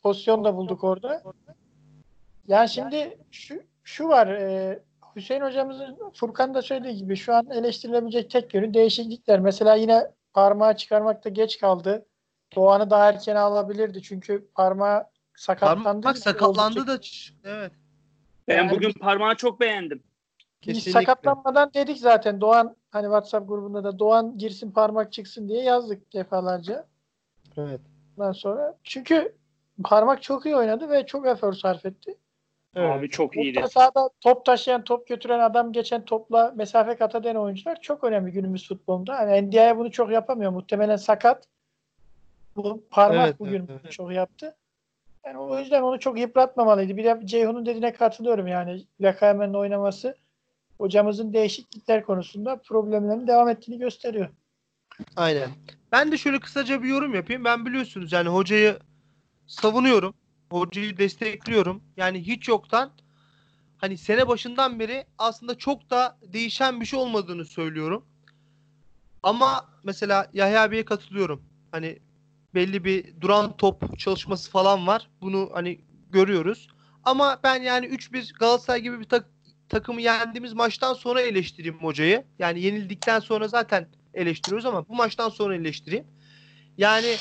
[0.04, 1.24] Pozisyon da bulduk orada.
[2.48, 4.80] Yani şimdi şu şu var e,
[5.18, 9.40] Hüseyin hocamızın Furkan da söylediği gibi şu an eleştirilebilecek tek yönü değişiklikler.
[9.40, 12.06] Mesela yine parmağı çıkarmakta geç kaldı.
[12.56, 15.04] Doğan'ı daha erken alabilirdi çünkü parmağı
[15.36, 15.84] sakatlandı.
[15.84, 17.00] Parmak sakatlandı da
[17.44, 17.72] evet.
[18.48, 20.04] Ben Yani bugün bir- parmağı çok beğendim.
[20.68, 20.92] Biz Kesinlikle.
[20.92, 26.86] sakatlanmadan dedik zaten Doğan hani WhatsApp grubunda da Doğan girsin parmak çıksın diye yazdık defalarca.
[27.58, 27.82] Evet.
[28.18, 29.36] Ondan sonra çünkü
[29.84, 32.18] parmak çok iyi oynadı ve çok efor sarf etti.
[32.78, 33.60] Abi çok iyiydi.
[33.60, 38.32] Orta sahada top taşıyan, top götüren adam geçen topla mesafe kat eden oyuncular çok önemli
[38.32, 39.18] günümüz futbolunda.
[39.18, 40.52] Hani NDI'ye bunu çok yapamıyor.
[40.52, 41.48] Muhtemelen sakat.
[42.56, 43.92] Bu parmak Evet, bugün evet, evet.
[43.92, 44.56] çok yaptı.
[45.26, 46.98] Yani o yüzden onu çok yıpratmamalıydı.
[46.98, 48.86] Bir de Ceyhun'un dediğine katılıyorum yani.
[49.02, 50.16] Lakayemen'in oynaması
[50.78, 54.30] hocamızın değişiklikler konusunda problemlerin devam ettiğini gösteriyor.
[55.16, 55.50] Aynen.
[55.92, 57.44] Ben de şöyle kısaca bir yorum yapayım.
[57.46, 58.80] Ben biliyorsunuz yani hocayı
[59.48, 60.14] savunuyorum.
[60.52, 61.84] Hocayı destekliyorum.
[61.98, 62.92] Yani hiç yoktan
[63.78, 68.06] hani sene başından beri aslında çok da değişen bir şey olmadığını söylüyorum.
[69.24, 71.42] Ama mesela Yahya abiye katılıyorum.
[71.72, 72.00] Hani
[72.54, 75.10] belli bir duran top çalışması falan var.
[75.22, 76.68] Bunu hani görüyoruz.
[77.04, 79.30] Ama ben yani 3-1 Galatasaray gibi bir tak-
[79.70, 82.26] takımı yendiğimiz maçtan sonra eleştireyim hocayı.
[82.40, 86.08] Yani yenildikten sonra zaten eleştiriyoruz ama bu maçtan sonra eleştireyim.
[86.78, 87.18] Yani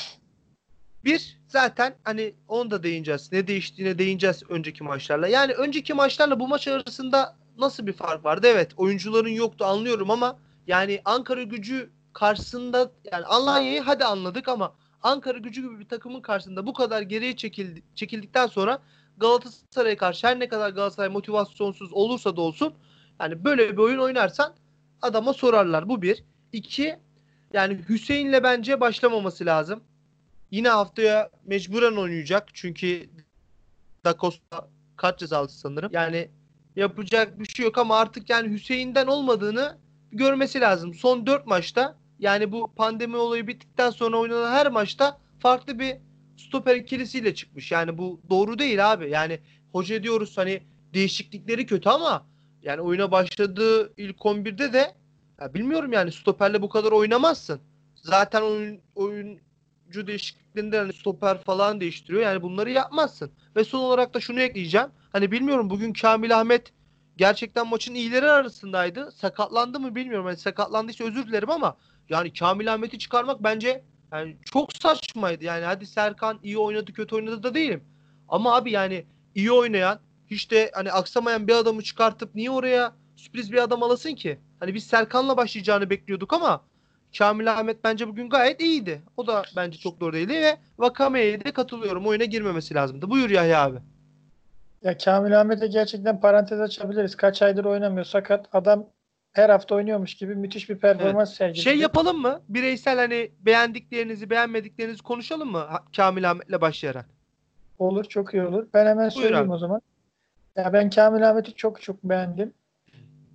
[1.05, 3.31] bir zaten hani onu da değineceğiz.
[3.31, 5.27] Ne değiştiğine değineceğiz önceki maçlarla.
[5.27, 8.47] Yani önceki maçlarla bu maç arasında nasıl bir fark vardı?
[8.49, 15.37] Evet oyuncuların yoktu anlıyorum ama yani Ankara gücü karşısında yani Alanya'yı hadi anladık ama Ankara
[15.37, 18.79] gücü gibi bir takımın karşısında bu kadar geriye çekildi, çekildikten sonra
[19.17, 22.73] Galatasaray'a karşı her ne kadar Galatasaray motivasyonsuz olursa da olsun
[23.21, 24.53] yani böyle bir oyun oynarsan
[25.01, 25.89] adama sorarlar.
[25.89, 26.23] Bu bir.
[26.51, 26.99] İki
[27.53, 29.83] yani Hüseyin'le bence başlamaması lazım.
[30.51, 32.49] Yine haftaya mecburen oynayacak.
[32.53, 33.09] Çünkü
[34.05, 35.91] Da Costa kart cezalısı sanırım.
[35.93, 36.29] Yani
[36.75, 39.77] yapacak bir şey yok ama artık yani Hüseyin'den olmadığını
[40.11, 40.93] görmesi lazım.
[40.93, 45.97] Son 4 maçta yani bu pandemi olayı bittikten sonra oynanan her maçta farklı bir
[46.37, 47.71] stoper ikilisiyle çıkmış.
[47.71, 49.09] Yani bu doğru değil abi.
[49.09, 49.39] Yani
[49.71, 52.25] hoca diyoruz hani değişiklikleri kötü ama
[52.61, 54.95] yani oyuna başladığı ilk 11'de de
[55.41, 57.61] ya bilmiyorum yani stoperle bu kadar oynamazsın.
[57.95, 58.41] Zaten
[58.95, 59.39] oyun,
[59.87, 62.21] oyuncu değişikliklerinde hani stoper falan değiştiriyor.
[62.21, 63.31] Yani bunları yapmazsın.
[63.55, 64.87] Ve son olarak da şunu ekleyeceğim.
[65.11, 66.73] Hani bilmiyorum bugün Kamil Ahmet
[67.17, 69.11] gerçekten maçın iyileri arasındaydı.
[69.11, 70.25] Sakatlandı mı bilmiyorum.
[70.25, 71.77] Hani sakatlandıysa özür dilerim ama
[72.09, 75.43] yani Kamil Ahmet'i çıkarmak bence yani çok saçmaydı.
[75.43, 77.83] Yani hadi Serkan iyi oynadı kötü oynadı da değilim.
[78.29, 79.99] Ama abi yani iyi oynayan
[80.31, 84.39] hiç de hani aksamayan bir adamı çıkartıp niye oraya sürpriz bir adam alasın ki?
[84.59, 86.63] Hani biz Serkan'la başlayacağını bekliyorduk ama
[87.17, 89.01] Kamil Ahmet bence bugün gayet iyiydi.
[89.17, 92.07] O da bence çok doğru değildi ve Vakame'ye de katılıyorum.
[92.07, 93.09] Oyuna girmemesi lazımdı.
[93.09, 93.77] Buyur Yahya abi.
[94.83, 97.15] Ya Kamil Ahmet'e gerçekten parantez açabiliriz.
[97.15, 98.49] Kaç aydır oynamıyor sakat.
[98.53, 98.89] Adam
[99.33, 101.61] her hafta oynuyormuş gibi müthiş bir performans sergiledi.
[101.61, 102.41] Şey yapalım mı?
[102.49, 105.65] Bireysel hani beğendiklerinizi, beğenmediklerinizi konuşalım mı?
[105.95, 107.05] Kamil Ahmet'le başlayarak.
[107.79, 108.67] Olur çok iyi olur.
[108.73, 109.53] Ben hemen Buyur söyleyeyim abi.
[109.53, 109.81] o zaman.
[110.55, 112.53] Ya ben Kamil Ahmet'i çok çok beğendim.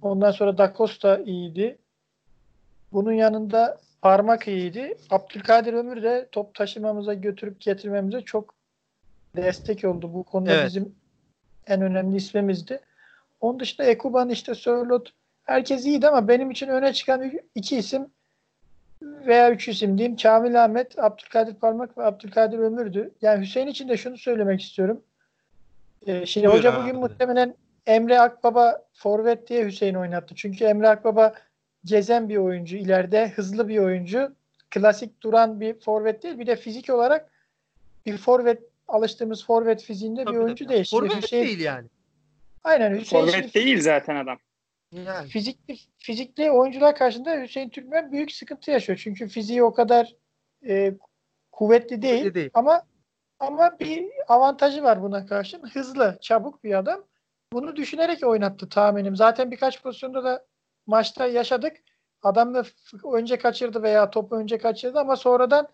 [0.02, 1.78] Ondan sonra Da Costa iyiydi.
[2.92, 4.96] Bunun yanında Parmak iyiydi.
[5.10, 8.54] Abdülkadir Ömür de top taşımamıza götürüp getirmemize çok
[9.36, 10.14] destek oldu.
[10.14, 10.66] Bu konuda Evet.
[10.66, 10.94] bizim
[11.66, 12.80] en önemli ismimizdi.
[13.40, 15.10] Onun dışında Ekuban işte Sörlot
[15.44, 18.06] herkes iyiydi ama benim için öne çıkan iki isim
[19.02, 20.16] veya üç isim diyeyim.
[20.16, 23.10] Kamil Ahmet, Abdülkadir Parmak ve Abdülkadir Ömür'dü.
[23.22, 25.02] Yani Hüseyin için de şunu söylemek istiyorum.
[26.06, 26.82] Ee, şimdi Buyur hoca abi.
[26.82, 27.54] bugün muhtemelen
[27.86, 30.34] Emre Akbaba forvet diye Hüseyin oynattı.
[30.34, 31.34] Çünkü Emre Akbaba
[31.84, 34.34] gezen bir oyuncu, ileride hızlı bir oyuncu.
[34.70, 36.38] Klasik duran bir forvet değil.
[36.38, 37.30] Bir de fizik olarak
[38.06, 40.74] bir forvet alıştığımız forvet fiziğinde bir Tabii oyuncu tabii.
[40.74, 40.84] değil.
[40.84, 41.88] Şimdi Forvet Hüseyin, değil yani.
[42.64, 44.38] Aynen Hüseyin Forvet değil zaten adam.
[44.92, 45.28] Yani.
[45.28, 49.00] fizikli, fizikli oyuncular karşısında Hüseyin Türkmen büyük sıkıntı yaşıyor.
[49.02, 50.14] Çünkü fiziği o kadar
[50.66, 50.94] e,
[51.52, 52.50] kuvvetli değil, Kuvvetli değil.
[52.54, 52.82] ama
[53.38, 55.58] ama bir avantajı var buna karşı.
[55.72, 57.04] Hızlı, çabuk bir adam.
[57.52, 59.16] Bunu düşünerek oynattı tahminim.
[59.16, 60.46] Zaten birkaç pozisyonda da
[60.86, 61.76] maçta yaşadık.
[62.22, 62.64] Adam da
[63.14, 65.68] önce kaçırdı veya topu önce kaçırdı ama sonradan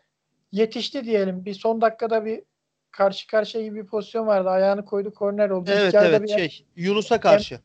[0.53, 1.45] yetişti diyelim.
[1.45, 2.43] Bir son dakikada bir
[2.91, 4.49] karşı karşıya gibi bir pozisyon vardı.
[4.49, 5.71] Ayağını koydu, korner oldu.
[5.73, 7.61] Evet İlk evet bir- şey Yunus'a karşı.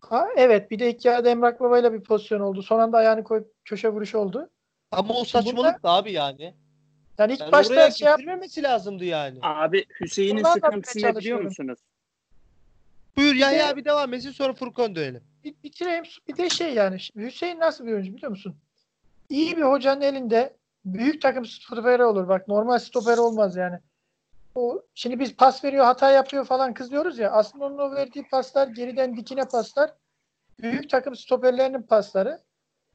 [0.00, 2.62] Ha, evet bir de ilk yarıda Emrak Baba'yla bir pozisyon oldu.
[2.62, 4.50] Son anda ayağını koyup köşe vuruşu oldu.
[4.92, 6.54] Ama o saçmalık da abi yani.
[7.18, 8.20] Yani ilk Yani başta şey yap-
[8.62, 9.38] lazımdı yani.
[9.42, 11.78] Abi Hüseyin'in Ondan da sıkıntısı ne biliyor musunuz?
[13.18, 15.22] Buyur Yahya abi devam etsin sonra Furkan dönelim.
[15.44, 16.04] bitireyim.
[16.28, 18.56] Bir de şey yani şimdi Hüseyin nasıl bir oyuncu biliyor musun?
[19.28, 22.28] İyi bir hocanın elinde büyük takım stoperi olur.
[22.28, 23.78] Bak normal stoper olmaz yani.
[24.54, 27.30] O, şimdi biz pas veriyor, hata yapıyor falan kızıyoruz ya.
[27.30, 29.94] Aslında onun o verdiği paslar geriden dikine paslar.
[30.62, 32.40] Büyük takım stoperlerinin pasları.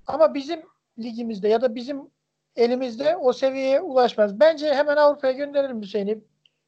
[0.08, 0.62] Ama bizim
[1.00, 2.02] ligimizde ya da bizim
[2.56, 4.40] elimizde o seviyeye ulaşmaz.
[4.40, 6.18] Bence hemen Avrupa'ya gönderirim Hüseyin'i.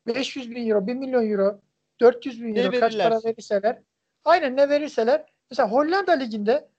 [0.07, 1.59] 500 bin euro, 1 milyon euro,
[1.99, 3.79] 400 bin Ne euro kaç para verirseler.
[4.25, 5.25] Aynen ne verirseler.
[5.51, 6.69] Mesela Hollanda liginde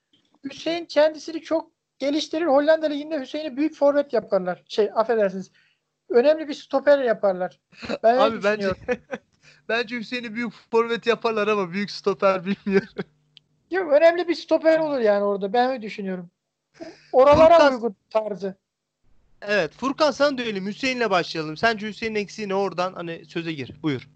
[0.44, 2.46] Hüseyin kendisini çok geliştirir.
[2.46, 4.62] Hollanda liginde Hüseyin'i büyük forvet yaparlar.
[4.68, 5.50] Şey affedersiniz.
[6.08, 7.60] Önemli bir stoper yaparlar.
[8.02, 8.68] Ben Abi bence
[9.68, 12.88] bence Hüseyin'i büyük forvet yaparlar ama büyük stoper bilmiyorum.
[13.70, 15.52] Yok, önemli bir stoper olur yani orada.
[15.52, 16.30] Ben öyle düşünüyorum.
[17.12, 18.54] Oralara Furkan- uygun tarzı.
[19.42, 21.56] Evet Furkan sana dönelim Hüseyin'le başlayalım.
[21.56, 23.70] Sence Hüseyin'in eksiği ne oradan hani söze gir.
[23.82, 24.08] Buyur.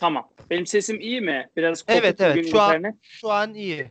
[0.00, 0.28] Tamam.
[0.50, 1.48] Benim sesim iyi mi?
[1.56, 3.86] Biraz kopuk Evet evet şu an şu an iyi.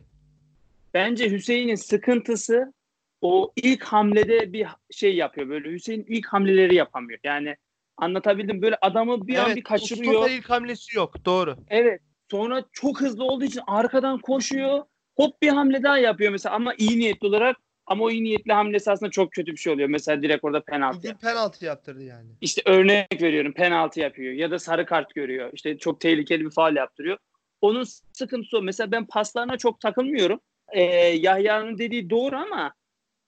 [0.94, 2.72] Bence Hüseyin'in sıkıntısı
[3.20, 5.48] o ilk hamlede bir şey yapıyor.
[5.48, 7.18] Böyle Hüseyin ilk hamleleri yapamıyor.
[7.24, 7.56] Yani
[7.96, 8.62] anlatabildim.
[8.62, 10.12] Böyle adamı bir an evet, bir o kaçırıyor.
[10.14, 11.24] stoper ilk hamlesi yok.
[11.24, 11.56] Doğru.
[11.68, 12.00] Evet.
[12.30, 14.82] Sonra çok hızlı olduğu için arkadan koşuyor.
[15.16, 17.56] Hop bir hamle daha yapıyor mesela ama iyi niyetli olarak
[17.88, 19.88] ama o iyi niyetli hamlesi aslında çok kötü bir şey oluyor.
[19.88, 20.98] Mesela direkt orada penaltı.
[20.98, 22.28] Bildiğin penaltı yaptırdı yani.
[22.40, 25.50] İşte örnek veriyorum penaltı yapıyor ya da sarı kart görüyor.
[25.52, 27.18] İşte çok tehlikeli bir faal yaptırıyor.
[27.60, 28.62] Onun sıkıntısı o.
[28.62, 30.40] Mesela ben paslarına çok takılmıyorum.
[30.72, 32.74] Ee, Yahya'nın dediği doğru ama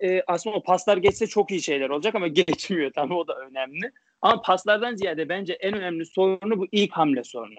[0.01, 2.91] e, aslında o paslar geçse çok iyi şeyler olacak ama geçmiyor.
[2.95, 3.93] Tabii o da önemli.
[4.23, 7.59] Ama paslardan ziyade bence en önemli sorunu bu ilk hamle sorunu.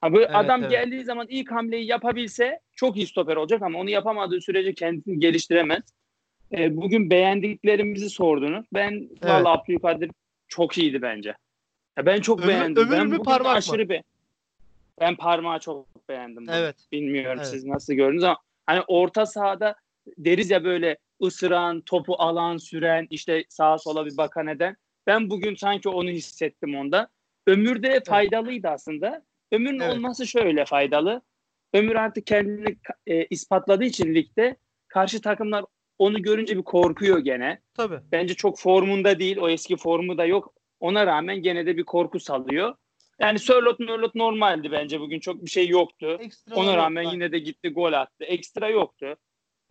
[0.00, 0.70] Ha, bu Evet, adam evet.
[0.70, 5.82] geldiği zaman ilk hamleyi yapabilse çok iyi stoper olacak ama onu yapamadığı sürece kendisini geliştiremez.
[6.52, 8.66] E, bugün beğendiklerimizi sordunuz.
[8.74, 10.10] Ben valla Abdülkadir
[10.48, 11.34] çok iyiydi bence.
[11.98, 12.82] Ya ben çok Ömür- beğendim.
[12.82, 13.56] ömür ben mü, parmak mı?
[13.58, 14.02] aşırı be
[15.00, 16.46] ben parmağı çok beğendim.
[16.50, 16.76] Evet.
[16.92, 17.46] Bilmiyorum Evet.
[17.46, 19.74] siz nasıl gördünüz ama hani orta sahada
[20.18, 24.76] deriz ya böyle ısıran, topu alan, süren, işte sağa sola bir bakan eden.
[25.06, 27.08] Ben bugün sanki onu hissettim onda.
[27.46, 29.22] Ömür de faydalıydı aslında.
[29.52, 29.94] Ömür'ün Evet.
[29.94, 31.22] olması şöyle faydalı.
[31.74, 34.56] Ömür artık kendini e, ispatladığı için ligde
[34.88, 35.64] karşı takımlar
[35.98, 37.60] onu görünce bir korkuyor gene.
[37.74, 38.00] Tabii.
[38.12, 39.36] Bence çok formunda değil.
[39.36, 40.54] O eski formu da yok.
[40.80, 42.74] Ona rağmen gene de bir korku salıyor.
[43.20, 45.20] Yani Sörlot Mörlot normaldi bence bugün.
[45.20, 46.16] Çok bir şey yoktu.
[46.20, 48.24] Ekstra Ona rağmen yine de gitti gol attı.
[48.24, 49.16] Ekstra yoktu.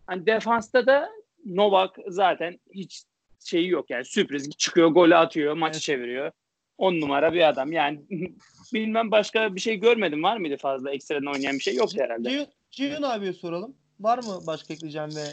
[0.06, 1.08] Hani defansta da
[1.44, 3.02] Novak zaten hiç
[3.44, 5.82] şeyi yok yani sürpriz çıkıyor golü atıyor maçı Evet.
[5.82, 6.32] çeviriyor.
[6.78, 8.00] On numara bir adam yani
[8.74, 12.46] bilmem başka bir şey görmedim var mıydı fazla ekstradan oynayan bir şey yoktu herhalde.
[12.70, 13.76] Ceyhun abiye soralım.
[14.00, 15.24] Var mı başka ekleyeceğim ve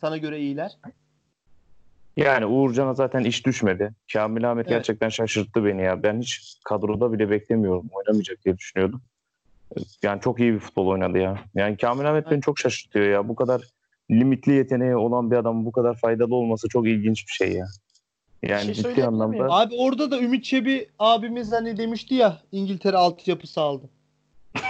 [0.00, 0.72] sana göre iyiler?
[2.16, 3.92] Yani Uğurcan'a zaten iş düşmedi.
[4.12, 4.76] Kamil Ahmet Evet.
[4.76, 6.02] gerçekten şaşırttı beni ya.
[6.02, 7.86] Ben hiç kadroda bile beklemiyorum.
[7.92, 9.02] Oynamayacak diye düşünüyordum.
[10.02, 11.38] Yani çok iyi bir futbol oynadı ya.
[11.54, 13.28] Yani Kamil Ahmet beni çok şaşırtıyor ya.
[13.28, 13.62] Bu kadar
[14.10, 17.66] limitli yeteneği olan bir adamın bu kadar faydalı olması çok ilginç bir şey ya.
[18.42, 19.22] Yani şey ciddi söyleyebilir miyim?
[19.22, 23.90] anlamda Abi orada da Ümit Çebi abimiz hani demişti ya İngiltere altyapısı aldı.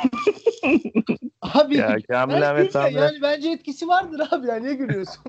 [1.41, 4.75] abi ya ben Kamil Ahmet gülme, tam da- yani bence etkisi vardır abi ya niye
[4.75, 5.25] gülüyorsun?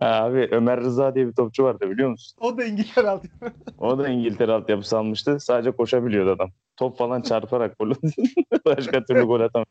[0.00, 2.36] abi Ömer Rıza diye bir topçu vardı biliyor musun?
[2.40, 3.52] o da İngiltere altyapısı.
[3.78, 5.40] O da İngiltere altyapısı almıştı.
[5.40, 6.50] Sadece koşabiliyordu adam.
[6.76, 7.90] Top falan çarparak gol
[8.64, 9.66] Başka türlü gol atamıyor.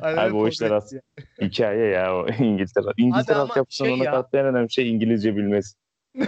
[0.00, 0.92] Abi o işler az.
[1.40, 2.86] Hikaye ya o İngiltere.
[2.96, 5.76] İngiltere altyapısının şey ona ya- katlayan en önemli şey İngilizce bilmesi.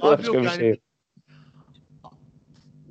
[0.00, 0.56] Abi Başka yok bir yani.
[0.58, 0.80] şey.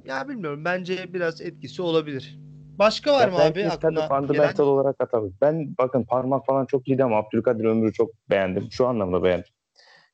[0.06, 2.40] Ya bilmiyorum bence biraz etkisi olabilir.
[2.80, 4.74] Başka var Ya mı abi tabii aklına fundamental gelen?
[4.74, 5.24] olarak atar.
[5.42, 8.68] Ben bakın parmak falan çok iyiydi ama Abdülkadir Ömür'ü çok beğendim.
[8.72, 9.50] Şu anlamda beğendim.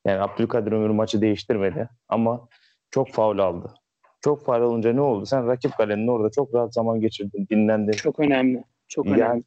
[0.05, 2.47] Yani Abdülkadir Ömür maçı değiştirmedi ama
[2.91, 3.73] çok faul aldı.
[4.21, 5.25] Çok faul olunca ne oldu?
[5.25, 7.91] Sen rakip kalenin orada çok rahat zaman geçirdin, dinlendin.
[7.91, 8.63] Çok önemli.
[8.87, 9.19] Çok önemli.
[9.19, 9.43] Yani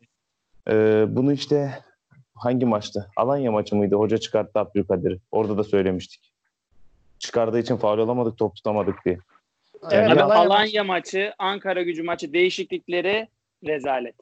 [0.71, 1.79] e, bunu işte
[2.35, 3.11] hangi maçtı?
[3.17, 3.95] Alanya maçı mıydı?
[3.97, 5.21] Hoca çıkarttı Abdülkadir'i.
[5.31, 6.33] Orada da söylemiştik.
[7.19, 9.19] Çıkardığı için faul alamadık, top tutamadık diye.
[9.91, 13.29] Evet, Abi Alanya Alanya, maçı, Ankara gücü maçı değişiklikleri
[13.67, 14.15] rezalet.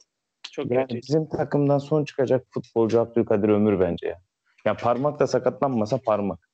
[0.53, 0.97] Çok Yani kötü.
[0.97, 4.19] bizim takımdan son çıkacak futbolcu Abdülkadir Ömür bence ya.
[4.65, 6.49] Ya parmak da sakatlanmasa parmak.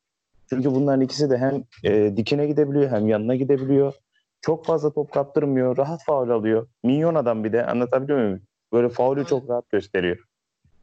[0.49, 3.95] Çünkü bunların ikisi de hem e, dikine gidebiliyor hem yanına gidebiliyor.
[4.41, 5.77] Çok fazla top kaptırmıyor.
[5.77, 6.69] Rahat faul alıyor.
[6.85, 8.43] Minyon adam bir de anlatabiliyor muyum?
[8.73, 10.19] Böyle faulü çok rahat gösteriyor.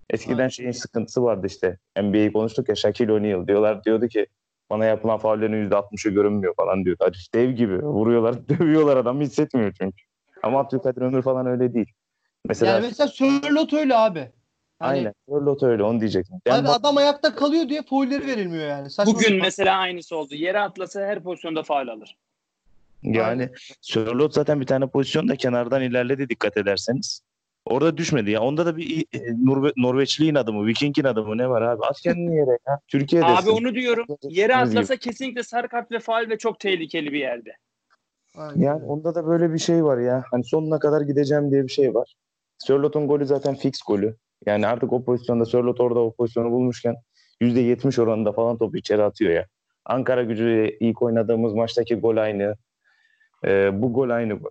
[0.10, 0.48] Eskiden Aynen.
[0.48, 1.78] şeyin sıkıntısı vardı işte.
[2.02, 4.28] NBA'yi konuştuk ya Shaquille O'Neal diyorlar diyordu ki
[4.70, 7.04] bana yapılan faullerin %60'ı görünmüyor falan diyordu.
[7.06, 9.98] Hadi dev gibi vuruyorlar, dövüyorlar adam hissetmiyor çünkü.
[10.44, 11.94] Ama Abdülkadir Ömür falan öyle değil.
[12.48, 14.32] Mesela Yani mesela Sörlot öyle abi.
[14.80, 15.14] Hani Aynen.
[15.30, 16.38] Sörlot öyle onu diyecektim.
[16.48, 18.90] Yani Abi bak- adam ayakta kalıyor diye foulleri verilmiyor yani.
[18.90, 19.40] Saçma Bugün sapan.
[19.42, 20.36] mesela aynısı oldu.
[20.36, 22.18] Yere atlasa her pozisyonda faul alır.
[23.04, 23.50] yani
[23.82, 27.22] Sörlot zaten bir tane pozisyonda kenardan ilerledi dikkat ederseniz.
[27.66, 28.42] Orada düşmedi ya.
[28.42, 31.86] Onda da bir e, Norve- Norveçliğin adımı, Viking'in adımı ne var abi?
[31.86, 32.80] At kendini yere ya.
[32.88, 33.26] Türkiye'de.
[33.26, 34.06] Abi onu diyorum.
[34.24, 37.52] Yere atlasa kesinlikle sarı kart ve faul ve çok tehlikeli bir yerde.
[38.38, 38.62] Aynen.
[38.62, 40.24] Yani onda da böyle bir şey var ya.
[40.32, 42.16] Hani sonuna kadar gideceğim diye bir şey var.
[42.58, 44.16] Sörlot'un golü zaten fix golü.
[44.46, 46.96] Yani artık o pozisyonda Sörlot orada o pozisyonu bulmuşken
[47.42, 49.46] %70 oranında falan topu içeri atıyor ya.
[49.86, 52.56] Ankara gücü ilk oynadığımız maçtaki gol aynı.
[53.46, 54.50] Ee, bu gol aynı gol.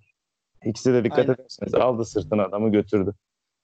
[0.64, 1.32] İkisi de dikkat Aynen.
[1.34, 3.14] ederseniz aldı sırtına adamı götürdü.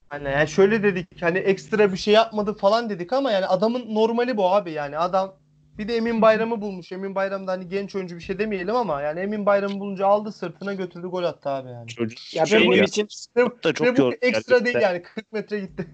[0.09, 0.31] Aynen.
[0.31, 4.47] Yani şöyle dedik hani ekstra bir şey yapmadı falan dedik ama yani adamın normali bu
[4.53, 5.35] abi yani adam
[5.77, 6.91] bir de Emin Bayram'ı bulmuş.
[6.91, 10.31] Emin Bayram da hani genç oyuncu bir şey demeyelim ama yani Emin Bayram'ı bulunca aldı
[10.31, 11.87] sırtına götürdü gol attı abi yani.
[11.87, 13.07] Çocuk Ya Ve bu- benim için
[13.63, 14.65] da çok Ve bu yor- ekstra gerçekten.
[14.65, 15.87] değil yani 40 metre gitti.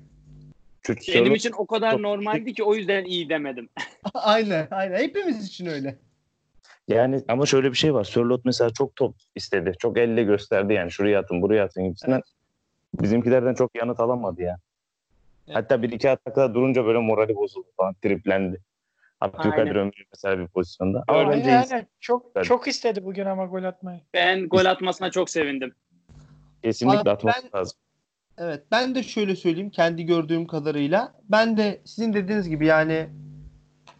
[0.81, 3.69] Çocuk- benim için o kadar normaldi ki o yüzden iyi demedim.
[4.13, 5.99] aynen aynen hepimiz için öyle.
[6.87, 8.03] Yani ama şöyle bir şey var.
[8.03, 9.71] Sörlot mesela çok top istedi.
[9.79, 12.21] Çok elle gösterdi yani şuraya atın buraya atın gibisinden.
[13.01, 14.57] Bizimkilerden çok yanıt alamadı ya.
[15.47, 15.57] Evet.
[15.57, 17.93] Hatta bir iki atakta durunca böyle morali bozuldu falan.
[17.93, 18.61] Triplendi.
[19.21, 19.75] Abdülkadir.
[19.75, 21.03] Ömür mesela bir pozisyonda.
[21.07, 21.87] Ama Aynen, bence Aynen.
[21.99, 22.45] Çok Tabii.
[22.45, 24.01] çok istedi bugün ama gol atmayı.
[24.13, 25.73] Ben gol atmasına çok sevindim.
[26.63, 27.79] kesinlikle Abi atması ben- lazım.
[28.37, 31.13] Evet ben de şöyle söyleyeyim kendi gördüğüm kadarıyla.
[31.29, 33.07] Ben de sizin dediğiniz gibi yani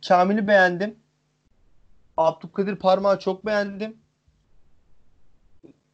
[0.08, 0.96] Kamil'i beğendim.
[2.18, 3.98] Abdülkadir Parmağı çok beğendim.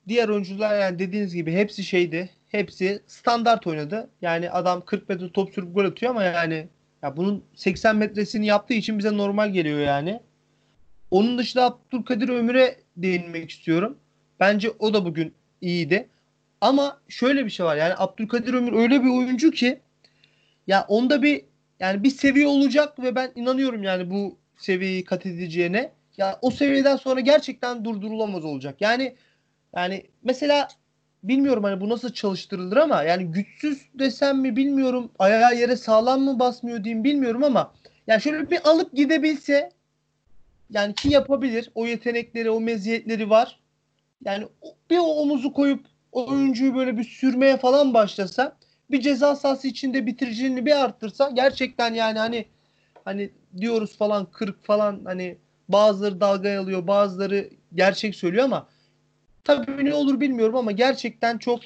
[0.08, 2.30] Diğer oyuncular yani dediğiniz gibi hepsi şeydi.
[2.48, 4.10] Hepsi standart oynadı.
[4.22, 6.68] Yani adam 40 metre top sürüp gol atıyor ama yani
[7.02, 10.22] ya bunun 80 metresini yaptığı için bize normal geliyor yani.
[11.12, 13.98] Onun dışında Abdülkadir Ömür'e değinmek istiyorum.
[14.40, 16.10] Bence o da bugün iyiydi.
[16.62, 17.76] Ama şöyle bir şey var.
[17.76, 19.80] Yani Abdülkadir Ömür öyle bir oyuncu ki
[20.68, 21.46] ya onda bir
[21.80, 25.92] yani bir seviye olacak ve ben inanıyorum yani bu seviyeyi kat edeceğine.
[26.18, 28.82] Ya o seviyeden sonra gerçekten durdurulamaz olacak.
[28.82, 29.16] Yani
[29.76, 30.68] yani mesela
[31.24, 35.12] bilmiyorum hani bu nasıl çalıştırılır ama yani güçsüz desem mi bilmiyorum.
[35.20, 37.74] Ayağı yere sağlam mı basmıyor diyeyim bilmiyorum ama
[38.08, 39.72] yani şöyle bir alıp gidebilse
[40.70, 41.72] yani ki yapabilir.
[41.76, 43.60] O yetenekleri, o meziyetleri var.
[44.26, 44.48] Yani
[44.90, 48.58] bir o omuzu koyup oyuncuyu böyle bir sürmeye falan başlasa
[48.92, 52.46] bir ceza sahası içinde bitiriciliğini bir arttırsa gerçekten yani hani
[53.06, 55.38] hani diyoruz falan 40 falan hani
[55.70, 58.68] bazıları dalga alıyor bazıları gerçek söylüyor ama
[59.44, 61.60] tabii ne olur bilmiyorum ama gerçekten çok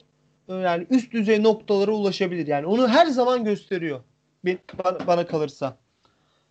[0.49, 4.03] e, yani üst düzey noktalara ulaşabilir yani onu her zaman gösteriyor
[4.83, 5.77] bana, bana kalırsa.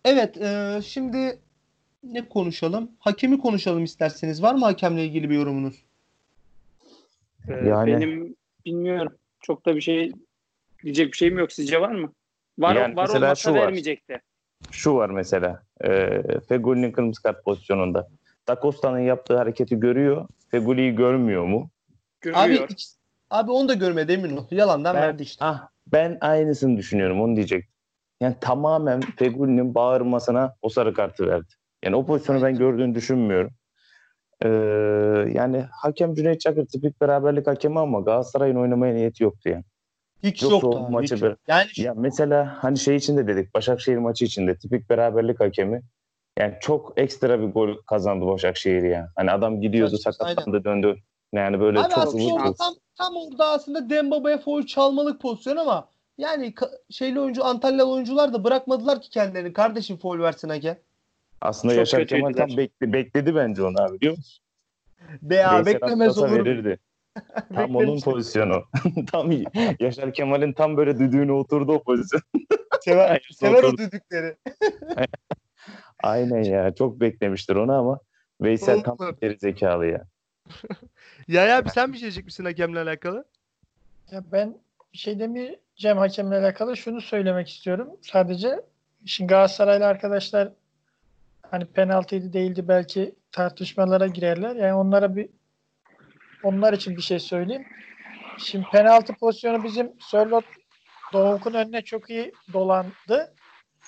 [0.05, 1.39] Evet e, şimdi
[2.03, 2.91] ne konuşalım?
[2.99, 4.43] Hakemi konuşalım isterseniz.
[4.43, 5.83] Var mı hakemle ilgili bir yorumunuz?
[7.49, 8.35] Ee, Yani- Benim
[8.65, 9.15] bilmiyorum.
[9.41, 10.11] Çok da bir şey
[10.83, 11.51] diyecek bir şeyim yok.
[11.51, 12.11] Sizce var mı?
[12.59, 14.21] Var, Yani var olmasa vermeyecekti.
[14.71, 15.63] Şu var mesela.
[15.83, 18.07] E, Fegoli'nin kırmızı kart pozisyonunda.
[18.47, 20.27] Da Costa'nın yaptığı hareketi görüyor.
[20.51, 21.69] Fegoli'yi görmüyor mu?
[22.33, 22.69] Abi Görüyor.
[22.69, 22.97] ikisi-
[23.29, 24.45] abi onu da görmedi emin ol.
[24.51, 25.45] Yalandan Ben- verdi işte.
[25.45, 27.21] Ah, ben aynısını düşünüyorum.
[27.21, 27.65] Onu diyecek.
[28.21, 31.47] Yani tamamen Fegoli'nin bağırmasına o sarı kartı verdi.
[31.85, 33.51] Yani o pozisyonu ben gördüğünü düşünmüyorum.
[34.41, 34.47] Ee,
[35.33, 39.63] yani hakem Cüneyt Çakır tipik beraberlik hakemi ama Galatasaray'ın oynamaya niyeti yoktu yani.
[40.23, 40.91] Hiç Yoksa yoktu abi.
[40.91, 41.39] maçı hiç bir- yok.
[41.47, 45.39] Yani şu- Ya mesela hani şey için de dedik Başakşehir maçı için de tipik beraberlik
[45.39, 45.81] hakemi.
[46.39, 49.09] Yani çok ekstra bir gol kazandı Başakşehir ya.
[49.15, 50.97] Hani adam gidiyordu sakatlandı döndü.
[51.33, 52.53] Yani böyle Abi çok kıvır.
[52.57, 56.53] tam, tam orada aslında Dembaba'ya foul çalmalık pozisyon ama yani
[56.89, 59.53] şeyli oyuncu Antalyalı oyuncular da bırakmadılar ki kendilerini.
[59.53, 60.77] Kardeşim foul versin hakem.
[61.41, 64.43] Aslında Çok Yaşar Kemal tam bekle, bekledi bence onu abi biliyor musun?
[65.21, 66.31] Be ya beklemez olur.
[66.31, 66.79] verirdi.
[67.55, 68.63] Tam onun pozisyonu.
[69.11, 69.31] tam
[69.79, 72.21] Yaşar Kemal'in tam böyle düdüğüne oturdu o pozisyon.
[72.81, 74.35] Sever, sever o düdükleri.
[76.03, 77.99] Aynen ya çok beklemiştir onu ama
[78.41, 80.05] Veysel tam geri zekalı ya.
[81.27, 83.25] Ya abi sen bir şey diyecek misin hakemle alakalı?
[84.11, 84.57] Ya ben
[84.93, 86.77] bir şey demeyeceğim hakemle alakalı.
[86.77, 87.89] Şunu söylemek istiyorum.
[88.01, 88.61] Sadece
[89.05, 90.49] şimdi Galatasaraylı arkadaşlar
[91.41, 94.55] hani penaltıydı değildi belki tartışmalara girerler.
[94.55, 95.29] Yani onlara bir
[96.43, 97.67] onlar için bir şey söyleyeyim.
[98.37, 100.45] Şimdi penaltı pozisyonu bizim Sörlot
[101.13, 103.33] Doğuk'un önüne çok iyi dolandı.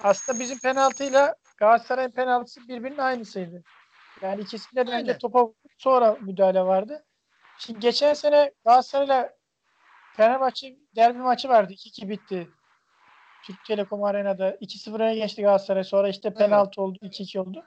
[0.03, 3.63] Aslında bizim penaltıyla Galatasaray'ın penaltısı birbirinin aynısıydı.
[4.21, 5.47] Yani ikisinde de önce topa
[5.77, 7.05] sonra müdahale vardı.
[7.57, 9.33] Şimdi geçen sene Galatasaray'la
[10.15, 11.73] Fenerbahçe derbi maçı vardı.
[11.73, 12.47] 2-2 bitti.
[13.43, 15.83] Türk Telekom Arena'da 2-0 öne geçti Galatasaray.
[15.83, 16.97] Sonra işte penaltı oldu.
[17.01, 17.65] 2-2 oldu.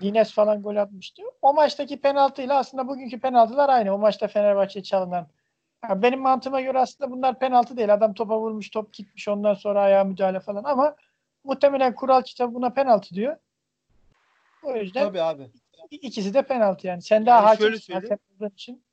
[0.00, 1.22] Dines falan gol atmıştı.
[1.42, 3.94] O maçtaki penaltıyla aslında bugünkü penaltılar aynı.
[3.94, 5.28] O maçta Fenerbahçe'ye çalınan.
[5.82, 7.94] Ha, benim mantığıma göre aslında bunlar penaltı değil.
[7.94, 10.96] Adam topa vurmuş, top gitmiş ondan sonra ayağa müdahale falan ama
[11.44, 13.36] muhtemelen kural kitabı buna penaltı diyor.
[14.62, 15.50] O yüzden Tabii abi.
[15.90, 17.02] ikisi de penaltı yani.
[17.02, 17.76] Sen daha Yani hakim şöyle
[18.46, 18.84] için.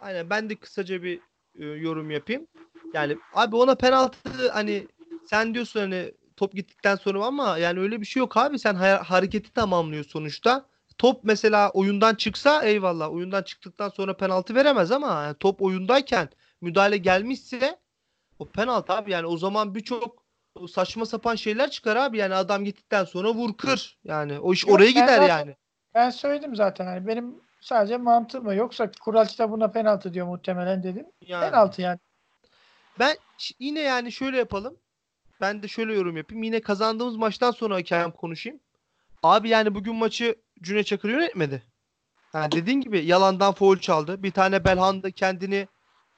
[0.00, 1.20] Aynen ben de kısaca bir
[1.58, 2.46] e, yorum yapayım.
[2.94, 4.86] Yani abi ona penaltı hani
[5.26, 8.58] sen diyorsun hani top gittikten sonra ama yani öyle bir şey yok abi.
[8.58, 10.66] Sen ha- hareketi tamamlıyor sonuçta.
[10.98, 13.12] Top mesela oyundan çıksa eyvallah.
[13.12, 16.28] Oyundan çıktıktan sonra penaltı veremez ama yani top oyundayken
[16.60, 17.78] müdahale gelmişse
[18.38, 19.10] o penaltı abi.
[19.12, 20.22] Yani o zaman birçok
[20.70, 22.18] saçma sapan şeyler çıkar abi.
[22.18, 23.98] Yani adam gittikten sonra vur kır.
[24.04, 25.56] Yani o iş Yok, oraya gider zaten- yani.
[25.94, 28.52] Ben söyledim zaten hani benim sadece mantığım.
[28.52, 31.06] Yoksa kural kitabına penaltı diyor muhtemelen dedim.
[31.20, 31.50] yani.
[31.50, 31.98] Penaltı yani.
[32.98, 33.16] Ben
[33.58, 34.76] yine yani şöyle yapalım.
[35.40, 36.42] Ben de şöyle yorum yapayım.
[36.42, 38.60] Yine kazandığımız maçtan sonra hakem konuşayım.
[39.22, 41.62] Abi yani bugün maçı Cüneyt Çakır yönetmedi.
[42.32, 44.22] Ha dediğin gibi yalandan foul çaldı.
[44.22, 45.68] Bir tane Belhanda kendini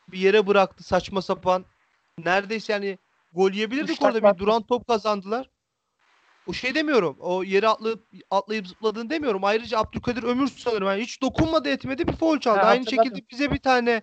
[0.08, 1.64] bir yere bıraktı saçma sapan.
[2.18, 2.98] Neredeyse yani
[3.32, 5.50] gol yiyebilirdik orada bir duran top kazandılar.
[6.46, 7.16] O şey demiyorum.
[7.20, 9.44] O yere atlayıp atlayıp zıpladığını demiyorum.
[9.44, 10.88] Ayrıca Abdülkadir Ömür sanırım.
[10.88, 12.58] Yani hiç dokunmadı etmedi bir foul çaldı.
[12.58, 14.02] Ha, Aynı şekilde bize bir tane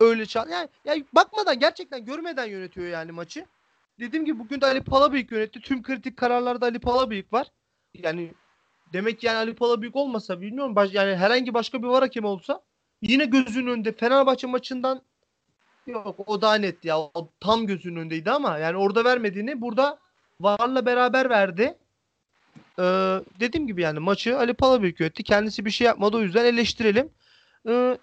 [0.00, 0.48] öyle çal.
[0.48, 3.46] Yani, yani bakmadan gerçekten görmeden yönetiyor yani maçı.
[4.00, 5.60] Dediğim gibi bugün de Ali Palabıyık yönetti.
[5.60, 7.46] Tüm kritik kararlarda Ali Palabıyık var.
[7.94, 8.34] Yani
[8.92, 12.62] demek ki yani Ali Palabıyık olmasa bilmiyorum baş, yani herhangi başka bir var hakem olsa
[13.02, 15.02] yine gözünün önünde Fenerbahçe maçından
[15.86, 16.98] yok o daha net ya.
[16.98, 19.98] O tam gözünün önündeydi ama yani orada vermediğini burada
[20.40, 21.78] Var'la beraber verdi.
[22.78, 22.82] Ee,
[23.40, 25.22] dediğim gibi yani maçı Ali Palabıyık yönetti.
[25.22, 27.10] Kendisi bir şey yapmadı o yüzden eleştirelim.
[27.68, 27.98] Ee,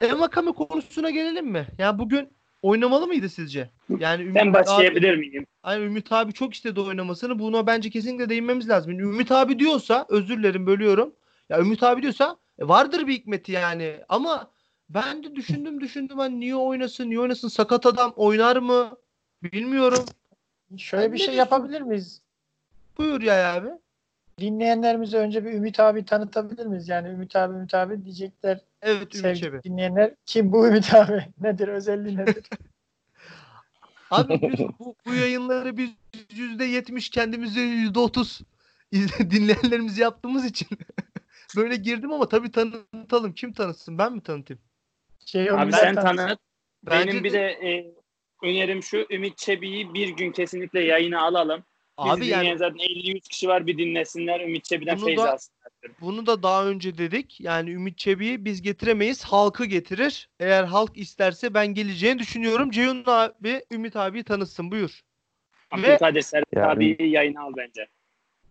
[0.00, 1.66] Envakame konusuna gelelim mi?
[1.78, 3.70] Yani bugün oynamalı mıydı sizce?
[3.98, 5.46] Yani Ümit Ben abi- başlayabilir miyim?
[5.62, 7.38] Hani Ümit abi çok istedi oynamasını.
[7.38, 8.92] Buna bence kesinlikle değinmemiz lazım.
[8.92, 11.14] Yani Ümit abi diyorsa özür dilerim bölüyorum.
[11.48, 13.96] Ya Ümit abi diyorsa e, vardır bir hikmeti yani.
[14.08, 14.50] Ama
[14.88, 18.96] ben de düşündüm düşündüm hani niye oynasın niye oynasın sakat adam oynar mı
[19.42, 20.04] bilmiyorum.
[20.78, 21.38] Şöyle Sen bir şey diyorsun?
[21.38, 22.22] yapabilir miyiz?
[22.98, 23.68] Buyur ya abi.
[24.40, 26.88] Dinleyenlerimize önce bir Ümit abi tanıtabilir miyiz?
[26.88, 29.62] Yani Ümit abi Ümit abi diyecekler Evet Ümit sevgili Çebi.
[29.62, 30.14] dinleyenler.
[30.26, 31.26] Kim bu Ümit abi?
[31.40, 31.68] Nedir?
[31.68, 32.44] Özelliği nedir?
[34.10, 35.90] Abi biz bu, bu yayınları biz
[36.34, 38.40] yüzde yetmiş kendimize yüzde otuz
[38.92, 40.68] izle- dinleyenlerimizi yaptığımız için
[41.56, 43.32] böyle girdim ama tabii tanıtalım.
[43.32, 43.98] Kim tanıtsın?
[43.98, 44.62] Ben mi tanıtayım?
[45.26, 46.38] Şey, Abi sen tanıt.
[46.82, 47.94] Bence Benim bir de e,
[48.42, 51.64] önerim şu Ümit Çebi'yi bir gün kesinlikle yayına alalım.
[51.96, 55.70] Abi dinleyen yani zaten 50-100 kişi var bir dinlesinler Ümit Çebi'den Bunu feyz da- alsınlar.
[56.00, 57.40] bunu da daha önce dedik.
[57.40, 59.24] Yani Ümit Çebi'yi biz getiremeyiz.
[59.24, 60.28] Halkı getirir.
[60.40, 62.70] Eğer halk isterse ben geleceğini düşünüyorum.
[62.70, 64.70] Ceyhun abi Ümit abiyi tanıtsın.
[64.70, 65.00] Buyur.
[65.76, 67.86] Ve Abdülkadir Servet Yani- abiyi yayına al bence.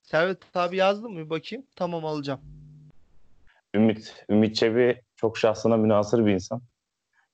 [0.03, 1.25] Servet abi yazdın mı?
[1.25, 1.65] Bir bakayım.
[1.75, 2.41] Tamam alacağım.
[3.75, 6.61] Ümit, Ümit Çebi çok şahsına münasır bir insan.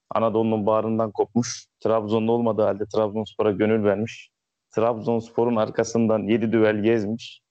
[0.09, 1.65] Anadolu'nun bağrından kopmuş.
[1.79, 4.30] Trabzon'da olmadığı halde Trabzonspor'a gönül vermiş.
[4.71, 7.41] Trabzonspor'un arkasından 7 düvel gezmiş.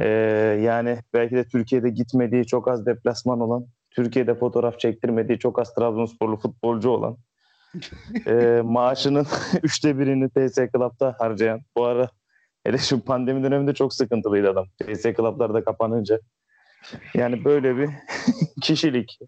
[0.00, 0.08] Ee,
[0.62, 6.36] yani belki de Türkiye'de gitmediği çok az deplasman olan, Türkiye'de fotoğraf çektirmediği çok az Trabzonsporlu
[6.36, 7.16] futbolcu olan,
[8.26, 9.26] ee, maaşının
[9.62, 12.08] üçte birini TS Club'da harcayan, bu ara
[12.64, 14.66] hele şu pandemi döneminde çok sıkıntılıydı adam.
[14.78, 16.20] TS Club'larda kapanınca.
[17.14, 17.90] Yani böyle bir
[18.62, 19.18] kişilik.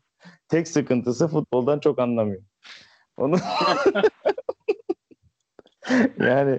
[0.48, 2.42] Tek sıkıntısı futboldan çok anlamıyor.
[3.16, 3.36] Onu
[6.18, 6.58] yani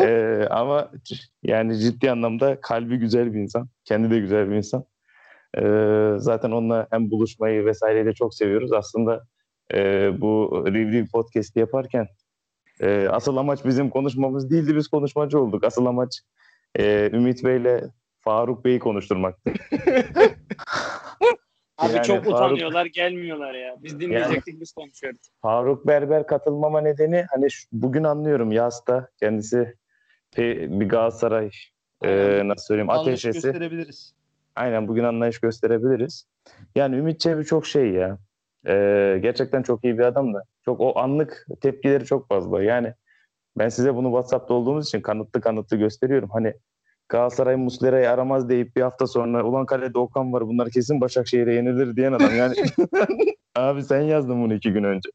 [0.00, 0.90] eee, ama
[1.42, 3.68] yani ciddi anlamda kalbi güzel bir insan.
[3.84, 4.84] Kendi de güzel bir insan.
[5.58, 8.72] Eee, zaten onunla hem buluşmayı vesaireyi de çok seviyoruz.
[8.72, 9.24] Aslında
[9.74, 12.08] eee, bu review podcast'i yaparken
[12.82, 14.76] eee, asıl amaç bizim konuşmamız değildi.
[14.76, 15.64] Biz konuşmacı olduk.
[15.64, 16.20] Asıl amaç
[16.78, 17.80] eee, Ümit Bey'le
[18.20, 19.52] Faruk Bey'i konuşturmaktı.
[21.80, 23.76] Abi Yani çok Faruk- utanıyorlar gelmiyorlar ya.
[23.82, 25.20] Biz dinleyecektik biz konuşuyoruz.
[25.42, 29.74] Faruk Berber katılmama nedeni hani şu- bugün anlıyorum Yas'ta kendisi
[30.36, 31.50] bir Galatasaray
[32.04, 33.46] e, nasıl söyleyeyim Anlayış ateşesi.
[33.46, 34.14] gösterebiliriz.
[34.56, 36.26] Aynen bugün anlayış gösterebiliriz.
[36.74, 38.18] Yani Ümit Çebi çok şey ya.
[38.66, 38.74] E,
[39.22, 40.42] gerçekten çok iyi bir adam da.
[40.64, 42.62] Çok o anlık tepkileri çok fazla.
[42.62, 42.94] Yani
[43.58, 46.28] ben size bunu WhatsApp'ta olduğumuz için kanıtlı kanıtlı gösteriyorum.
[46.32, 46.54] Hani
[47.10, 51.96] Galatasaray Muslera'yı aramaz deyip bir hafta sonra ulan kalede Okan var bunlar kesin Başakşehir'e yenilir
[51.96, 52.36] diyen adam.
[52.36, 52.54] Yani
[53.56, 55.10] abi sen yazdın bunu iki gün önce.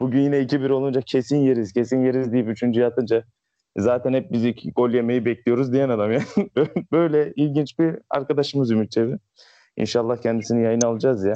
[0.00, 3.24] Bugün yine 2-1 olunca kesin yeriz, kesin yeriz deyip üçüncüye atınca
[3.76, 6.12] zaten hep biz iki gol yemeyi bekliyoruz diyen adam.
[6.12, 6.24] Yani
[6.92, 9.18] böyle ilginç bir arkadaşımız Ümit Çebi.
[9.76, 11.34] İnşallah kendisini yayına alacağız ya.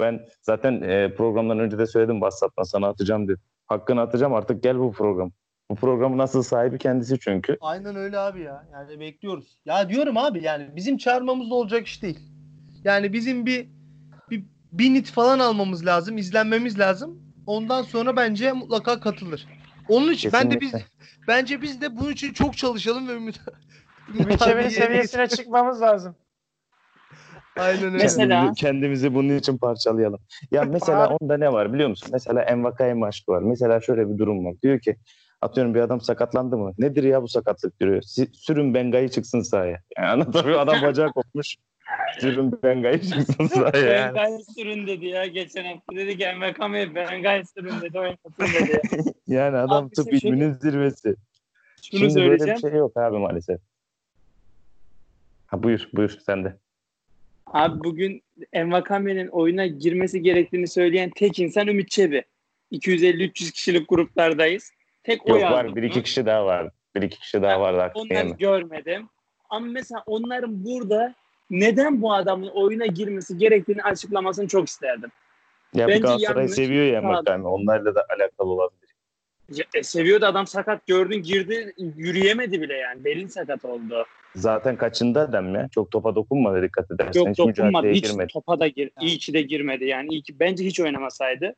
[0.00, 3.40] Ben zaten e, programdan önce de söyledim WhatsApp'tan sana atacağım dedim.
[3.66, 5.32] Hakkını atacağım artık gel bu program.
[5.70, 7.56] Bu programın nasıl sahibi kendisi çünkü.
[7.60, 8.64] Aynen öyle abi ya.
[8.72, 9.58] Yani bekliyoruz.
[9.64, 12.18] Ya diyorum abi yani bizim çağırmamızla olacak iş değil.
[12.84, 13.68] Yani bizim bir
[14.30, 17.18] bir binit falan almamız lazım, izlenmemiz lazım.
[17.46, 19.46] Ondan sonra bence mutlaka katılır.
[19.88, 20.94] Onun için ben de biz Kesinlikle.
[21.28, 23.40] bence biz de bunun için çok çalışalım ve Ümit
[24.20, 26.16] Ümit seviyesine çıkmamız lazım.
[27.56, 27.96] Aynen öyle.
[27.96, 30.20] Mesela- Kendimizi, bunun için parçalayalım.
[30.50, 32.08] Ya mesela onda ne var biliyor musun?
[32.12, 33.42] Mesela Envakay'ın aşkı var.
[33.42, 34.54] Mesela şöyle bir durum var.
[34.62, 34.96] Diyor ki
[35.44, 36.72] atıyorum bir adam sakatlandı mı?
[36.78, 38.02] Nedir ya bu sakatlık diyor.
[38.32, 39.78] Sürün Benga'yı çıksın sahaya.
[39.98, 41.56] Yani anlatabiliyor adam bacağı kopmuş.
[42.20, 43.92] Sürün Benga'yı çıksın sahaya.
[43.92, 44.14] Yani.
[44.14, 48.80] Bengay sürün dedi ya geçen hafta dedi ki Envekame Bengay sürün dedi oynatın dedi.
[49.26, 51.14] Yani adam Abi tıp şey- ilminin zirvesi.
[51.82, 52.60] Şunu Şimdi böyle bir söyleyeceğim.
[52.60, 53.60] şey yok abi maalesef.
[55.46, 56.56] Ha buyur buyur sen de.
[57.46, 58.22] Abi bugün
[58.52, 62.24] Envakame'nin oyuna girmesi gerektiğini söyleyen tek insan Ümit Çebi.
[62.72, 64.70] 250-300 kişilik gruplardayız.
[65.04, 66.70] Tek o Yok yazdı var bir iki kişi daha var.
[66.94, 69.08] Bir iki kişi daha vardı hakkı Onları görmedim.
[69.50, 71.14] Ama mesela onların burada
[71.50, 75.10] neden bu adamın oyuna girmesi gerektiğini açıklamasını çok isterdim.
[75.74, 77.02] Ya bence Galatasaray seviyor ya.
[77.02, 77.46] Makami.
[77.46, 78.94] Onlarla da alakalı olabilir.
[79.74, 83.04] E, seviyordu adam sakat gördün girdi yürüyemedi bile yani.
[83.04, 84.06] Belin sakat oldu.
[84.34, 85.68] Zaten kaçında dem ya.
[85.68, 87.20] Çok topa dokunmadı dikkat edersen.
[87.20, 87.88] Yok Hiç dokunmadı.
[87.88, 88.32] Hiç girmedi.
[88.32, 88.90] topa da gir.
[89.00, 89.84] İyi ki de girmedi.
[89.84, 91.54] Yani iyi ki, bence hiç oynamasaydı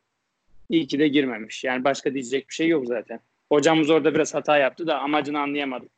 [0.68, 1.64] iyi ki de girmemiş.
[1.64, 3.20] Yani başka diyecek bir şey yok zaten.
[3.53, 5.88] Hocamız orada biraz hata yaptı da amacını anlayamadım.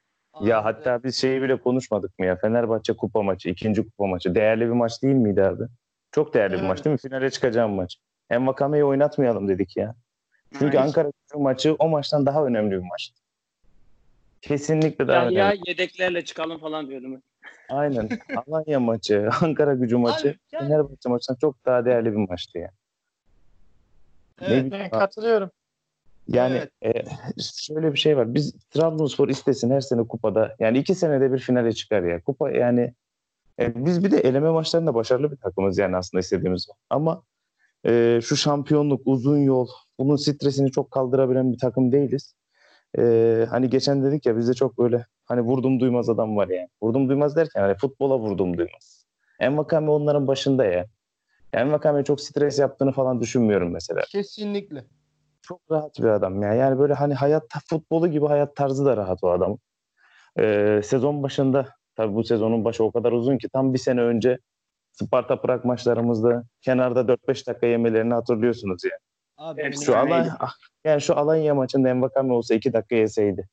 [0.41, 2.37] Ya hatta biz şeyi bile konuşmadık mı ya?
[2.37, 4.35] Fenerbahçe kupa maçı, ikinci kupa maçı.
[4.35, 5.65] Değerli bir maç değil miydi abi?
[6.13, 6.69] Çok değerli bir Evet.
[6.69, 6.99] maç değil mi?
[6.99, 7.97] Finale çıkacağım maç.
[8.31, 9.95] Envakame'yi oynatmayalım dedik ya.
[10.53, 13.13] Çünkü Yani- Ankara gücü maçı o maçtan daha önemli bir maç.
[14.43, 15.39] Kesinlikle daha Ya, önemli.
[15.39, 17.23] ya yedeklerle çıkalım falan diyordum.
[17.69, 18.09] Aynen.
[18.47, 22.71] Alanya maçı, Ankara gücü maçı, Abi, yani- Fenerbahçe maçından çok daha değerli bir maçtı ya.
[24.41, 24.65] Evet.
[24.65, 25.51] Ne Ben katılıyorum.
[26.29, 26.93] Yani e,
[27.39, 28.35] şöyle bir şey var.
[28.35, 30.57] Biz Trabzonspor istesin her sene kupada.
[30.61, 32.23] Yani iki senede bir finale çıkar ya.
[32.23, 32.95] Kupa yani
[33.61, 36.69] e, biz bir de eleme maçlarında başarılı bir takımız yani aslında istediğimiz.
[36.91, 37.23] Ama
[37.87, 39.69] e, şu şampiyonluk, uzun yol,
[39.99, 42.35] bunun stresini çok kaldırabilen bir takım değiliz.
[42.99, 46.69] E, hani geçen dedik ya bizde çok böyle hani vurdum duymaz adam var yani.
[46.83, 49.07] Vurdum duymaz derken hani futbola vurdum duymaz.
[49.41, 50.87] Envakame onların başında ya.
[51.53, 54.03] Envakame çok stres yaptığını falan düşünmüyorum mesela.
[54.09, 54.85] Kesinlikle.
[55.49, 56.55] Çok rahat bir adam ya.
[56.55, 59.59] Yani böyle hani hayat futbolu gibi hayat tarzı da rahat o adam.
[60.39, 64.39] Ee, sezon başında tabii bu sezonun başı o kadar uzun ki tam bir sene önce
[64.93, 69.01] Sparta Prag maçlarımızda kenarda 4-5 dakika yemelerini hatırlıyorsunuz yani.
[69.37, 70.15] Abi, Hepsi Şu öyleydi.
[70.15, 70.53] Alanya, ah,
[70.85, 73.49] yani şu Alanya maçında Envakame olsa 2 dakika yeseydi.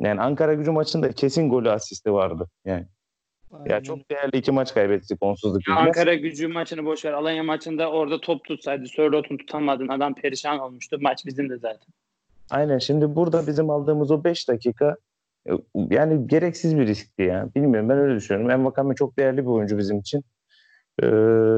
[0.00, 2.48] Yani Ankara gücü maçında kesin golü asisti vardı.
[2.64, 2.86] Yani
[3.66, 5.86] ya çok değerli iki maç kaybettik onsuzluk yüzünden.
[5.86, 7.12] Ankara gücü maçını boş ver.
[7.12, 9.88] Alanya maçında orada top tutsaydı Sörlot'un tutamadın.
[9.88, 10.98] Adam perişan olmuştu.
[11.00, 11.88] Maç bizim de zaten.
[12.50, 14.96] Aynen şimdi burada bizim aldığımız o 5 dakika
[15.48, 15.52] e,
[15.90, 17.48] yani gereksiz bir riskti ya.
[17.54, 18.50] Bilmiyorum ben öyle düşünüyorum.
[18.50, 20.24] Envakame çok değerli bir oyuncu bizim için.
[21.02, 21.06] Ee,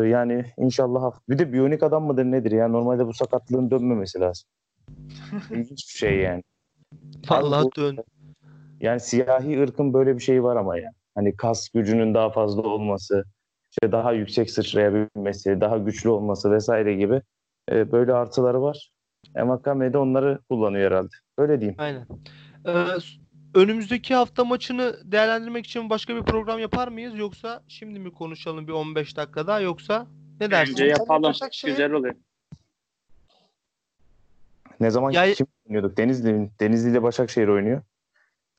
[0.08, 4.48] yani inşallah bir de biyonik adam mıdır nedir ya normalde bu sakatlığın dönmemesi lazım.
[5.50, 6.42] İlginç bir şey yani.
[7.30, 7.96] Vallahi bu- dön.
[8.80, 10.90] Yani siyahi ırkın böyle bir şeyi var ama ya.
[11.14, 13.24] Hani kas gücünün daha fazla olması,
[13.70, 17.22] işte daha yüksek sıçrayabilmesi, daha güçlü olması vesaire gibi
[17.72, 18.90] e, böyle artıları var.
[19.34, 21.14] Envakame de onları kullanıyor herhalde.
[21.38, 21.76] Öyle diyeyim.
[21.80, 22.06] Aynen.
[22.66, 22.84] Ee,
[23.54, 28.72] önümüzdeki hafta maçını değerlendirmek için başka bir program yapar mıyız yoksa şimdi mi konuşalım bir
[28.72, 30.06] 15 dakikada yoksa
[30.40, 30.74] ne dersin?
[30.74, 31.22] Bence yapalım.
[31.22, 32.14] Başakşehir- Güzel oluyor.
[34.80, 35.96] Ne zaman Ya- kim oynuyorduk?
[35.96, 37.82] Denizli, Denizli ile Başakşehir oynuyor.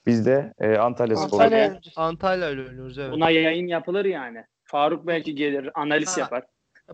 [0.05, 1.41] Biz de e, Antalya Spor.
[1.41, 3.11] Antalya Antalya ile oynuyoruz evet.
[3.11, 4.43] Buna yayın yapılır yani.
[4.63, 6.21] Faruk belki gelir, analiz Ha.
[6.21, 6.43] yapar.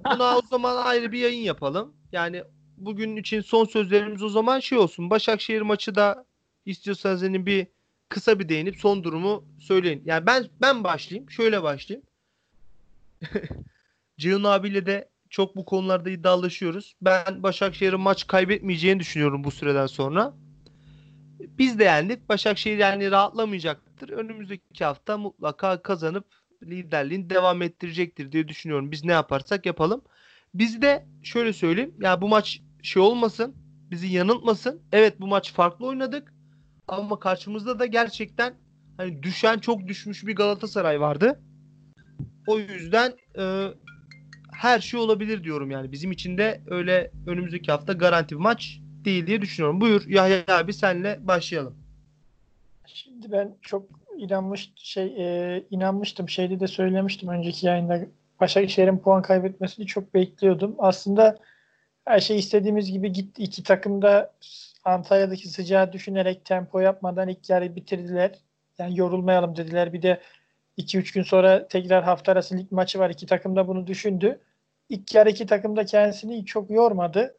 [0.05, 1.93] Buna o zaman ayrı bir yayın yapalım.
[2.11, 2.43] Yani
[2.77, 5.09] bugün için son sözlerimiz o zaman şey olsun.
[5.09, 6.25] Başakşehir maçı da
[6.65, 7.67] istiyorsanız hani bir
[8.09, 10.03] kısa bir değinip son durumu söyleyin.
[10.05, 11.29] Yani ben ben başlayayım.
[11.29, 12.07] Şöyle başlayayım.
[14.17, 16.95] Ceyhun abiyle de çok bu konularda iddialaşıyoruz.
[17.01, 20.33] Ben Başakşehir'in maç kaybetmeyeceğini düşünüyorum bu süreden sonra.
[21.57, 22.29] Biz de yendik.
[22.29, 24.09] Başakşehir yani rahatlamayacaktır.
[24.09, 26.25] Önümüzdeki hafta mutlaka kazanıp
[26.63, 28.91] liderliğini devam ettirecektir diye düşünüyorum.
[28.91, 30.01] Biz ne yaparsak yapalım.
[30.53, 31.95] Biz de şöyle söyleyeyim.
[31.99, 33.55] Ya bu maç şey olmasın.
[33.91, 34.81] Bizi yanıltmasın.
[34.91, 36.33] Evet bu maç farklı oynadık.
[36.87, 38.53] Ama karşımızda da gerçekten
[38.97, 41.41] hani düşen çok düşmüş bir Galatasaray vardı.
[42.47, 43.67] O yüzden e,
[44.53, 45.91] her şey olabilir diyorum yani.
[45.91, 49.81] Bizim için de öyle önümüzdeki hafta garanti bir maç değil diye düşünüyorum.
[49.81, 51.75] Buyur Yahya abi senle başlayalım.
[52.85, 53.85] Şimdi ben çok
[54.17, 56.29] inanmış şey e, inanmıştım.
[56.29, 57.99] Şeyde de söylemiştim önceki yayında.
[58.39, 60.75] Başakşehir'in puan kaybetmesini çok bekliyordum.
[60.77, 61.37] Aslında
[62.05, 63.43] her şey istediğimiz gibi gitti.
[63.43, 64.33] İki takım da
[64.83, 68.31] Antalya'daki sıcağı düşünerek tempo yapmadan ilk yarı bitirdiler.
[68.77, 69.93] Yani yorulmayalım dediler.
[69.93, 70.21] Bir de
[70.77, 73.09] 2-3 gün sonra tekrar hafta arası lig maçı var.
[73.09, 74.39] İki takım da bunu düşündü.
[74.89, 77.35] İlk yarı iki takım da kendisini çok yormadı.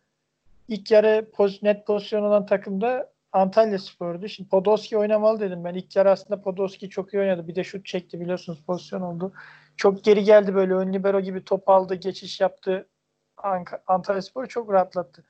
[0.68, 4.28] İlk yarı poz, net pozisyon olan takım da Antalya Spor'du.
[4.28, 5.74] Şimdi Podolski oynamalı dedim ben.
[5.74, 7.48] İlk yarı aslında Podolski çok iyi oynadı.
[7.48, 9.32] Bir de şut çekti biliyorsunuz pozisyon oldu.
[9.76, 12.88] Çok geri geldi böyle ön libero gibi top aldı, geçiş yaptı.
[13.36, 15.24] Ank- Antalya Spor'u çok rahatlattı.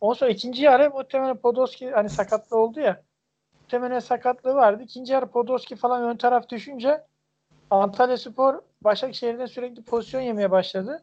[0.00, 3.02] Ondan sonra ikinci yarı muhtemelen Podolski hani sakatlı oldu ya.
[3.62, 4.82] Muhtemelen sakatlığı vardı.
[4.82, 7.04] İkinci yarı Podolski falan ön taraf düşünce
[7.70, 11.02] Antalya Spor Başakşehir'den sürekli pozisyon yemeye başladı.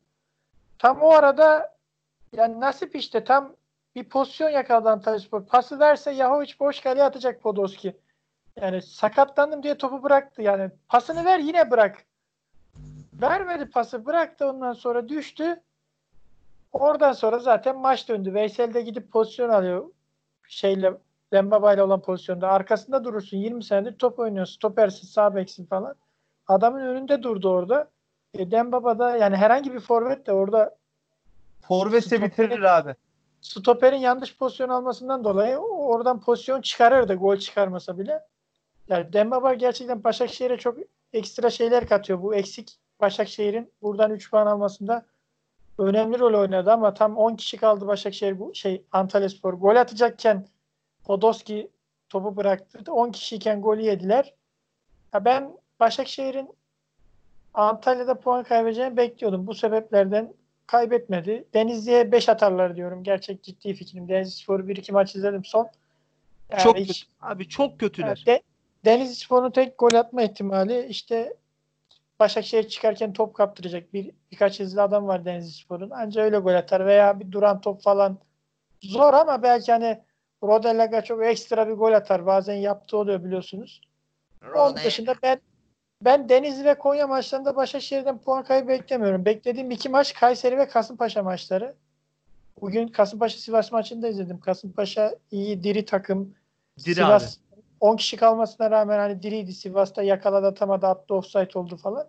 [0.80, 1.73] Tam o arada
[2.34, 3.56] yani nasip işte tam
[3.96, 5.46] bir pozisyon yakaladı Antalyaspor.
[5.46, 7.98] Pası verse Yahovic boş kaleye atacak Podolski.
[8.62, 10.42] Yani sakatlandım diye topu bıraktı.
[10.42, 12.06] Yani pasını ver yine bırak.
[13.22, 15.62] Vermedi pası bıraktı ondan sonra düştü.
[16.74, 18.34] Oradan sonra zaten maç döndü.
[18.34, 19.90] Veysel de gidip pozisyon alıyor.
[20.48, 20.94] Şeyle
[21.34, 22.50] Dembaba ile olan pozisyonda.
[22.50, 23.38] Arkasında durursun.
[23.38, 24.56] 20 senedir top oynuyorsun.
[24.56, 25.96] Stopersin, sağ beksin falan.
[26.48, 27.92] Adamın önünde durdu orada.
[28.34, 30.76] E, Dembaba da yani herhangi bir forvet de orada
[32.22, 32.96] Stoperi- bitirir abi.
[33.42, 38.20] stoperin yanlış pozisyon almasından dolayı oradan pozisyon çıkarırdı gol çıkarmasa bile.
[38.90, 40.78] Yani Dembaba gerçekten Başakşehir'e çok
[41.14, 42.22] ekstra şeyler katıyor.
[42.22, 45.06] Bu eksik Başakşehir'in buradan 3 puan almasında
[45.78, 50.48] önemli rol oynadı ama tam 10 kişi kaldı Başakşehir bu şey Antalyaspor gol atacakken
[51.04, 51.72] Podolski
[52.10, 52.94] topu bıraktı.
[52.94, 54.34] 10 kişiyken golü yediler.
[55.14, 56.50] Ya ben Başakşehir'in
[57.54, 59.48] Antalya'da puan kaybedeceğini bekliyordum.
[59.48, 60.34] Bu sebeplerden
[60.74, 61.46] kaybetmedi.
[61.54, 63.04] Denizli'ye 5 atarlar diyorum.
[63.04, 64.10] Gerçek ciddi fikrim.
[64.10, 65.70] Denizlispor'u 1-2 maç izledim son.
[66.52, 67.12] Yani Çok hiç- kötü.
[67.22, 68.24] Abi çok kötüler.
[68.26, 68.42] de,
[68.86, 71.34] Denizlispor'un tek gol atma ihtimali işte
[72.20, 73.94] Başakşehir çıkarken top kaptıracak.
[73.94, 75.90] Bir, birkaç hızlı adam var Denizlispor'un.
[75.90, 78.18] Anca öyle gol atar veya bir duran top falan
[78.82, 80.00] zor ama belki hani
[80.44, 82.26] Rodelaga çok ekstra bir gol atar.
[82.26, 83.82] Bazen yaptığı oluyor biliyorsunuz.
[84.56, 85.40] Onun dışında ben
[86.06, 89.26] ben Denizli ve Konya maçlarında Başakşehir'den puan kaybı beklemiyorum.
[89.26, 91.76] Beklediğim iki maç Kayseri ve Kasımpaşa maçları.
[92.62, 94.40] Bugün Kasımpaşa Sivas maçını da izledim.
[94.40, 96.36] Kasımpaşa iyi diri takım.
[96.86, 97.38] Diri Sivas
[97.80, 99.54] 10 kişi kalmasına rağmen hani diriydi.
[99.54, 102.08] Sivas'ta yakaladı atamadı attı offside oldu falan.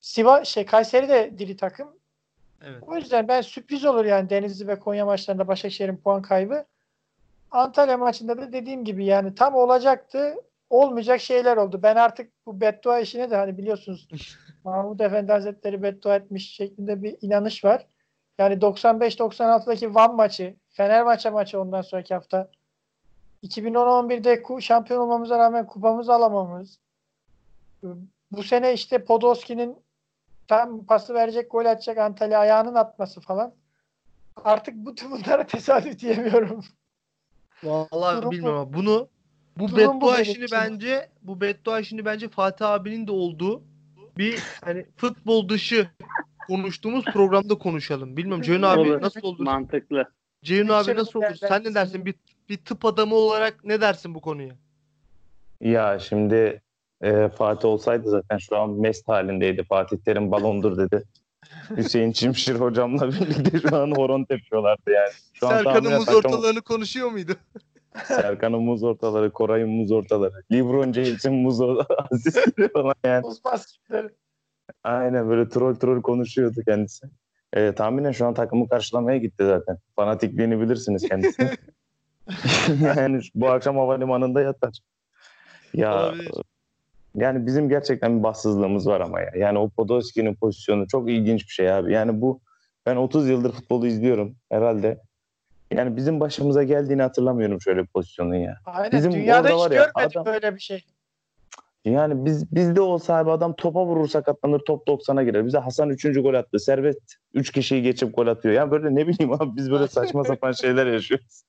[0.00, 1.88] Sivas şey Kayseri de diri takım.
[2.64, 2.82] Evet.
[2.86, 6.64] O yüzden ben sürpriz olur yani Denizli ve Konya maçlarında Başakşehir'in puan kaybı.
[7.50, 10.34] Antalya maçında da dediğim gibi yani tam olacaktı.
[10.70, 11.80] Olmayacak şeyler oldu.
[11.82, 14.08] Ben artık bu beddua işine de hani biliyorsunuz
[14.64, 17.86] Mahmut Efendi Hazretleri beddua etmiş şeklinde bir inanış var.
[18.38, 22.50] Yani 95-96'daki Van maçı, Fenerbahçe maçı ondan sonraki hafta
[23.42, 26.78] 2010-11'de ku- şampiyon olmamıza rağmen kupamızı alamamız.
[28.30, 29.76] Bu sene işte Podolski'nin
[30.48, 33.54] tam pası verecek gol atacak Antalya ayağının atması falan.
[34.44, 36.64] Artık bu bunlara tesadüf diyemiyorum.
[37.64, 38.30] Vallahi Durum bu.
[38.30, 39.08] bilmiyorum ama bunu
[39.58, 40.56] bu Durum bu beddua işini için.
[40.56, 43.62] bence bu beddua işini bence Fatih abinin de olduğu
[44.18, 45.90] bir hani futbol dışı
[46.46, 48.16] konuştuğumuz programda konuşalım.
[48.16, 49.02] Bilmiyorum Ceyhun abi Olur.
[49.02, 49.44] nasıl olur?
[49.44, 50.04] Mantıklı.
[50.42, 51.34] Ceyhun abi nasıl olur?
[51.48, 52.06] Sen ne dersin?
[52.06, 52.14] Bir,
[52.48, 54.54] bir tıp adamı olarak ne dersin bu konuya?
[55.60, 56.62] Ya şimdi
[57.00, 59.64] e, Fatih olsaydı zaten şu an mest halindeydi.
[59.64, 61.04] Fatih Terim balondur dedi.
[61.76, 65.10] Hüseyin Çimşir hocamla birlikte şu an horon tepiyorlardı yani.
[65.34, 67.32] Şu an Serkan'ın muz ortalarını konuşuyor muydu?
[68.04, 71.60] Serkan'ın muz ortaları, Koray'ın muz ortaları, LeBron James'in muz
[72.10, 73.26] asistleri falan yani.
[73.26, 74.08] Uzmaz kimleri.
[74.84, 77.06] Aynen böyle troll troll konuşuyordu kendisi.
[77.52, 79.78] E, tahminen şu an takımı karşılamaya gitti zaten.
[79.96, 81.50] Fanatikliğini bilirsiniz kendisini.
[82.96, 84.78] yani bu akşam havalimanında yatar.
[85.74, 86.32] Ya Olabilir.
[87.14, 89.30] yani bizim gerçekten bir bahtsızlığımız var ama ya.
[89.36, 91.92] Yani o Podolski'nin pozisyonu çok ilginç bir şey abi.
[91.92, 92.40] Yani bu
[92.86, 95.00] ben 30 yıldır futbolu izliyorum herhalde.
[95.72, 98.56] Yani bizim başımıza geldiğini hatırlamıyorum şöyle bir pozisyonun ya.
[98.66, 98.92] Aynen.
[98.92, 100.84] Bizim Dünyada hiç var ya, görmedik adam- böyle bir şey.
[101.84, 105.46] Yani biz bizde olsa abi adam topa vurur sakatlanır top 90'a girer.
[105.46, 106.22] Bize Hasan 3.
[106.22, 106.58] gol attı.
[106.58, 106.98] Servet
[107.34, 108.54] 3 kişiyi geçip gol atıyor.
[108.54, 111.42] Yani böyle ne bileyim abi biz böyle saçma sapan şeyler yaşıyoruz.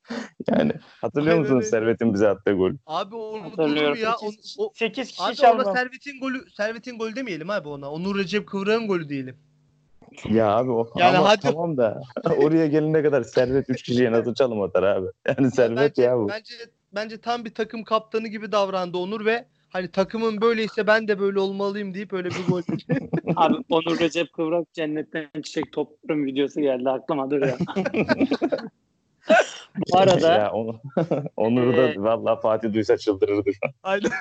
[0.52, 1.66] Yani hatırlıyor musunuz.
[1.66, 2.72] Servet'in bize attığı gol?
[2.86, 3.98] Abi onu Hatırlıyorum.
[4.02, 4.16] ya.
[4.16, 5.74] O, 8, o, 8 kişi abi ona.
[5.74, 7.92] Servet'in golü Servet'in golü demeyelim abi ona.
[7.92, 9.38] Onur Recep Kıvrak'ın golü diyelim.
[10.30, 12.02] Ya abi o Yani ama hadi- tamam da
[12.38, 15.08] oraya gelene kadar Servet 3 kişiye nasıl çalım atar abi?
[15.28, 16.30] Yani Servet bence, ya bu.
[16.30, 16.54] Bence
[16.96, 21.40] bence tam bir takım kaptanı gibi davrandı Onur ve hani takımın böyleyse ben de böyle
[21.40, 22.62] olmalıyım deyip öyle bir gol.
[23.36, 27.58] Abi Onur Recep Kıvrak cennetten çiçek topluyorum videosu geldi aklıma dur ya.
[29.94, 30.80] Bu arada ya onu,
[31.38, 33.50] Onur'u da Ee, vallahi Fatih duysa çıldırırdı.
[33.84, 34.12] Aynen.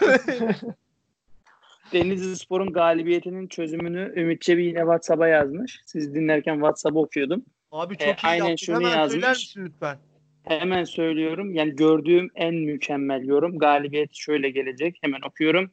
[1.93, 5.81] Denizli Spor'un galibiyetinin çözümünü Ümit Çebi yine WhatsApp'a yazmış.
[5.87, 7.45] Siz dinlerken WhatsApp'ı okuyordum.
[7.71, 8.67] Abi çok E, iyi aynen yaptın.
[8.67, 9.13] şunu Hemen yazmış.
[9.13, 9.99] söyler misin lütfen?
[10.45, 11.55] Hemen söylüyorum.
[11.55, 13.59] Yani gördüğüm en mükemmel yorum.
[13.59, 14.99] Galibiyet şöyle gelecek.
[15.03, 15.71] Hemen okuyorum.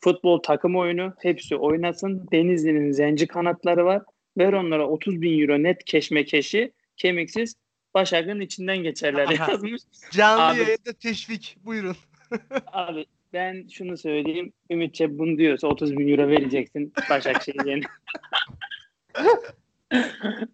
[0.00, 1.14] Futbol takım oyunu.
[1.22, 2.28] Hepsi oynasın.
[2.32, 4.02] Denizli'nin zenci kanatları var.
[4.38, 6.72] Ver onlara 30 bin euro net keşmekeşi.
[6.96, 7.54] Kemiksiz
[7.94, 9.50] Başak'ın içinden geçerler Aha.
[9.52, 9.82] yazmış.
[10.12, 11.56] Canlı Abi- yayında teşvik.
[11.64, 11.96] Buyurun.
[12.72, 14.52] Abi ben şunu söyleyeyim.
[14.70, 17.80] Ümit Çebi bunu diyorsa 30 bin euro vereceksin Başakşehir'e.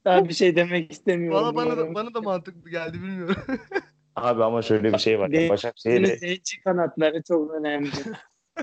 [0.04, 1.38] Daha bir şey demek istemiyorum.
[1.38, 3.36] Valla bana da, bana da mantıklı geldi bilmiyorum.
[4.16, 5.26] Abi ama şöyle bir şey var.
[5.26, 7.90] ya, Denizli'nin Başakşehir'i zenci kanatları çok önemli.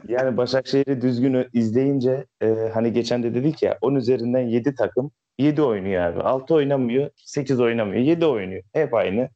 [0.07, 5.61] Yani Başakşehir'i düzgün izleyince e, hani geçen de dedik ya 10 üzerinden 7 takım 7
[5.61, 6.21] oynuyor abi.
[6.21, 8.63] 6 oynamıyor, 8 oynamıyor, 7 oynuyor.
[8.73, 9.29] Hep aynı.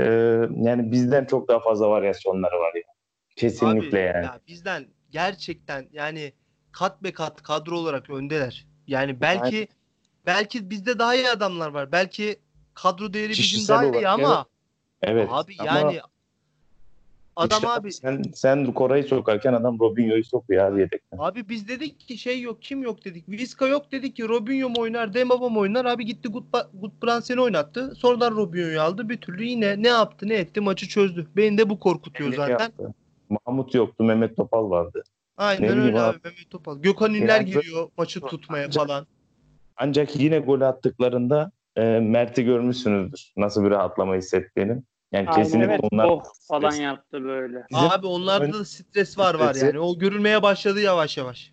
[0.00, 0.04] E,
[0.56, 2.82] yani bizden çok daha fazla varyasyonları var ya.
[3.36, 4.24] Kesinlikle Abi, yani.
[4.24, 6.32] Ya bizden gerçekten yani
[6.72, 8.66] kat be kat kadro olarak öndeler.
[8.86, 9.68] Yani belki Aynen.
[10.26, 11.92] belki bizde daha iyi adamlar var.
[11.92, 12.40] Belki
[12.74, 14.46] kadro değeri bizim daha iyi ama
[15.02, 15.28] Evet.
[15.30, 16.00] abi ama yani
[17.36, 21.18] adam işte abi sen sen Koray'ı sokarken adam Robinho'yu sokuyor abi yedekten.
[21.18, 23.28] Abi biz dedik ki şey yok kim yok dedik.
[23.28, 25.84] Vizca yok dedik ki Robinho mu oynar Demaba mı oynar.
[25.84, 26.28] Abi gitti
[26.74, 27.94] Gutbrandsen'i oynattı.
[27.94, 29.08] Sonradan Robinho'yu aldı.
[29.08, 31.26] Bir türlü yine ne yaptı ne etti maçı çözdü.
[31.36, 32.52] Beni de bu korkutuyor Ne zaten.
[32.52, 32.94] yaptı?
[33.30, 35.02] Mahmut yoktu, Mehmet Topal vardı.
[35.36, 36.16] Aynen Ne öyle abi.
[36.16, 36.18] abi.
[36.24, 36.82] Mehmet Topal.
[36.82, 39.06] Gökhan İnler Yani- giriyor maçı tutmaya Ancak- falan.
[39.76, 43.32] Ancak yine gol attıklarında e, Mert'i görmüşsünüzdür.
[43.36, 44.82] Nasıl bir rahatlama hissettiğini.
[45.12, 45.80] Yani Aynen, kesinlikle evet.
[45.92, 46.80] onlar Oh falan stres.
[46.84, 47.64] yaptı böyle.
[47.70, 49.78] Bizim abi onlarda da stres var var stresi- yani.
[49.78, 51.52] O görülmeye başladı yavaş yavaş.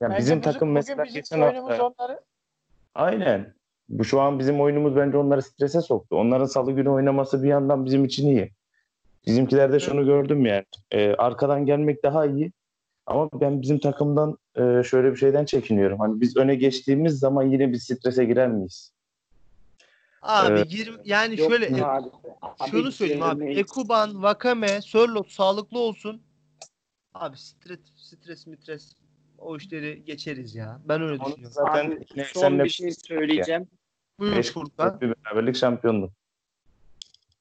[0.00, 2.20] Yani Bence bizim bugün- takım mesela bizim geçen hafta onları
[2.94, 3.54] aynen.
[3.88, 6.16] Bu şu an bizim oyunumuz bence onları strese soktu.
[6.16, 8.52] Onların salı günü oynaması bir yandan bizim için iyi.
[9.26, 10.64] Bizimkilerde şunu gördüm yani.
[10.90, 12.52] e, arkadan gelmek daha iyi.
[13.06, 15.98] Ama ben bizim takımdan e, şöyle bir şeyden çekiniyorum.
[16.00, 18.92] Hani biz öne geçtiğimiz zaman yine bir strese girer miyiz?
[20.22, 20.72] Abi Evet.
[20.72, 22.08] yirmi- yani Yok şöyle mu abi?
[22.42, 23.44] Abi şunu söyleyeyim abi.
[23.44, 26.22] yerine- Ekuban, Vakame, Sörlot sağlıklı olsun.
[27.14, 28.92] Abi stres, stres, mitres
[29.38, 30.80] o işleri geçeriz ya.
[30.84, 31.52] Ben öyle Onu düşünüyorum.
[31.54, 33.68] zaten Abi, ne- son bir şey söyleyeceğim.
[34.18, 35.00] Buyur beş Furkan.
[35.00, 36.12] bir beraberlik şampiyonluk.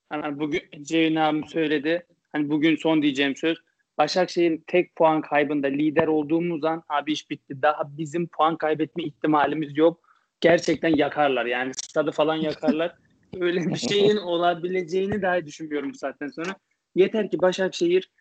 [0.10, 2.06] Hani bugün Ceyhun abim söyledi.
[2.32, 3.58] Hani bugün son diyeceğim söz.
[3.98, 7.62] Başakşehir'in tek puan kaybında lider olduğumuz an abi iş bitti.
[7.62, 10.02] Daha bizim puan kaybetme ihtimalimiz yok.
[10.42, 12.96] Gerçekten yakarlar yani stadı falan yakarlar.
[13.40, 16.56] Öyle bir şeyin olabileceğini dahi düşünmüyorum bu saatten sonra.
[16.96, 18.12] Yeter ki Başakşehir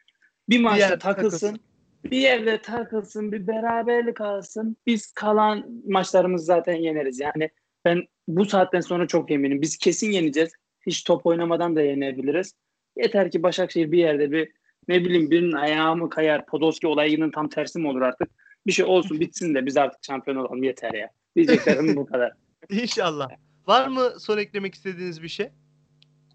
[0.49, 1.61] bir maçta yerde takılsın, takılsın.
[2.05, 4.77] bir yerde takılsın, bir beraberlik alsın.
[4.87, 7.21] Biz kalan maçlarımızı zaten yeneriz.
[7.21, 7.51] Yani
[7.85, 9.63] ben bu saatten sonra çok eminim.
[9.63, 10.53] Biz kesin yeneceğiz.
[10.87, 12.55] Hiç top oynamadan da yenebiliriz.
[12.97, 14.53] Yeter ki Başakşehir bir yerde bir
[14.89, 18.31] ne bileyim birinin ayağı mı kayar, Podolski olayının tam tersi mi olur artık?
[18.67, 21.11] Bir şey olsun bitsin de biz artık şampiyon olalım yeter ya.
[21.37, 22.33] Diyeceklerim bu kadar.
[22.71, 23.31] İnşallah.
[23.67, 25.49] Var mı son eklemek istediğiniz bir şey?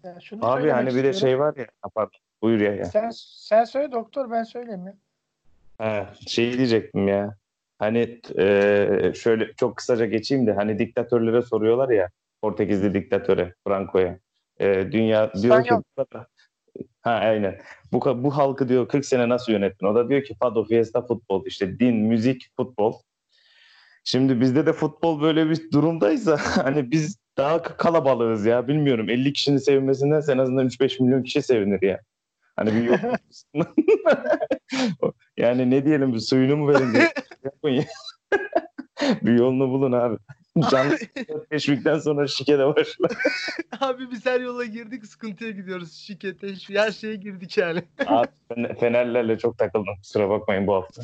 [0.04, 1.66] Yani şunu Abi hani bir de şey var ya.
[1.94, 2.20] Pardon.
[2.42, 2.74] Buyur ya.
[2.74, 2.84] ya.
[2.84, 4.94] Sen, sen söyle doktor ben söyleyeyim ya.
[5.78, 7.36] Ha, şey diyecektim ya.
[7.78, 12.10] Hani e, şöyle çok kısaca geçeyim de hani diktatörlere soruyorlar ya
[12.42, 14.18] Portekizli diktatöre Franco'ya.
[14.60, 15.74] E, dünya diyor ki
[17.02, 17.60] ha aynen.
[17.92, 19.86] Bu bu halkı diyor 40 sene nasıl yönettin?
[19.86, 21.46] O da diyor ki Fado, Fiesta, futbol.
[21.46, 22.94] işte din, müzik, futbol.
[24.04, 28.68] Şimdi bizde de futbol böyle bir durumdaysa hani biz daha ka- kalabalığız ya.
[28.68, 32.00] Bilmiyorum 50 kişinin sevinmesinden en azından 3-5 milyon kişi sevinir ya.
[32.56, 33.00] Hani bir yok.
[35.36, 36.94] yani ne diyelim bir suyunu mu verin
[37.44, 37.84] yapın ya.
[39.22, 40.16] bir yolunu bulun abi.
[40.70, 40.98] Canlı
[41.50, 43.10] teşvikten sonra şike de başlar.
[43.80, 45.92] Abi biz her yola girdik sıkıntıya gidiyoruz.
[45.92, 47.82] Şirkete her şeye girdik yani.
[48.06, 49.96] Abi Fener- Fenerlerle çok takıldım.
[50.02, 51.02] Kusura bakmayın bu hafta.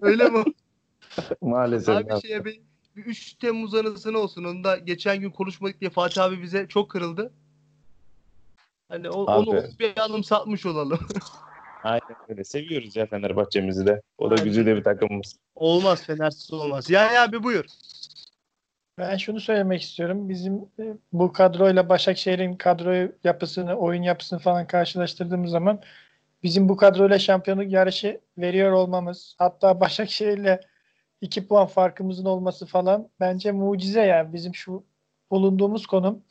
[0.00, 0.44] Öyle mi?
[1.40, 1.96] Maalesef.
[1.96, 2.20] abi abi.
[2.20, 2.60] şeye bir,
[2.96, 4.44] bir 3 Temmuz anısını olsun.
[4.44, 7.32] Onu da geçen gün konuşmadık diye Fatih abi bize çok kırıldı.
[8.88, 9.50] Hani o, Abi.
[9.50, 11.00] onu bir alım satmış olalım.
[11.84, 12.44] Aynen öyle.
[12.44, 14.02] Seviyoruz ya Fenerbahçe'mizi de.
[14.18, 14.44] O da Aynen.
[14.44, 15.36] güzide bir takımımız.
[15.54, 16.90] olmaz Fenersiz olmaz.
[16.90, 17.64] Yani abi buyur.
[18.98, 20.28] Ben şunu söylemek istiyorum.
[20.28, 25.80] Bizim e, bu kadroyla Başakşehir'in kadro yapısını, oyun yapısını falan karşılaştırdığımız zaman
[26.42, 30.60] bizim bu kadroyla şampiyonluk yarışı veriyor olmamız, hatta Başakşehir'le
[31.20, 34.32] iki puan farkımızın olması falan bence mucize yani.
[34.32, 34.84] Bizim şu
[35.30, 36.24] bulunduğumuz konum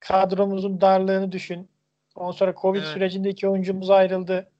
[0.00, 1.68] kadromuzun darlığını düşün.
[2.14, 2.88] Ondan sonra Covid Evet.
[2.88, 4.50] sürecinde iki oyuncumuz ayrıldı.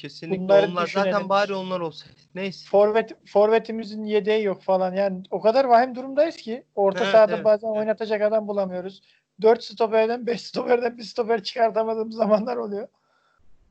[0.00, 0.86] Kesinlikle Bunları onlar.
[0.86, 1.12] düşünelim.
[1.12, 2.14] Zaten bari onlar olsaydı.
[2.34, 2.66] Neyse.
[2.70, 4.94] Forvet forvetimizin yedeği yok falan.
[4.94, 7.78] Yani o kadar vahim durumdayız ki orta Evet, sahada evet, bazen evet.
[7.78, 9.02] oynatacak adam bulamıyoruz.
[9.42, 12.88] 4 stoperden 5 stoperden bir stoper çıkartamadığımız zamanlar oluyor.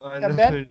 [0.01, 0.69] Aynen ben- öyle.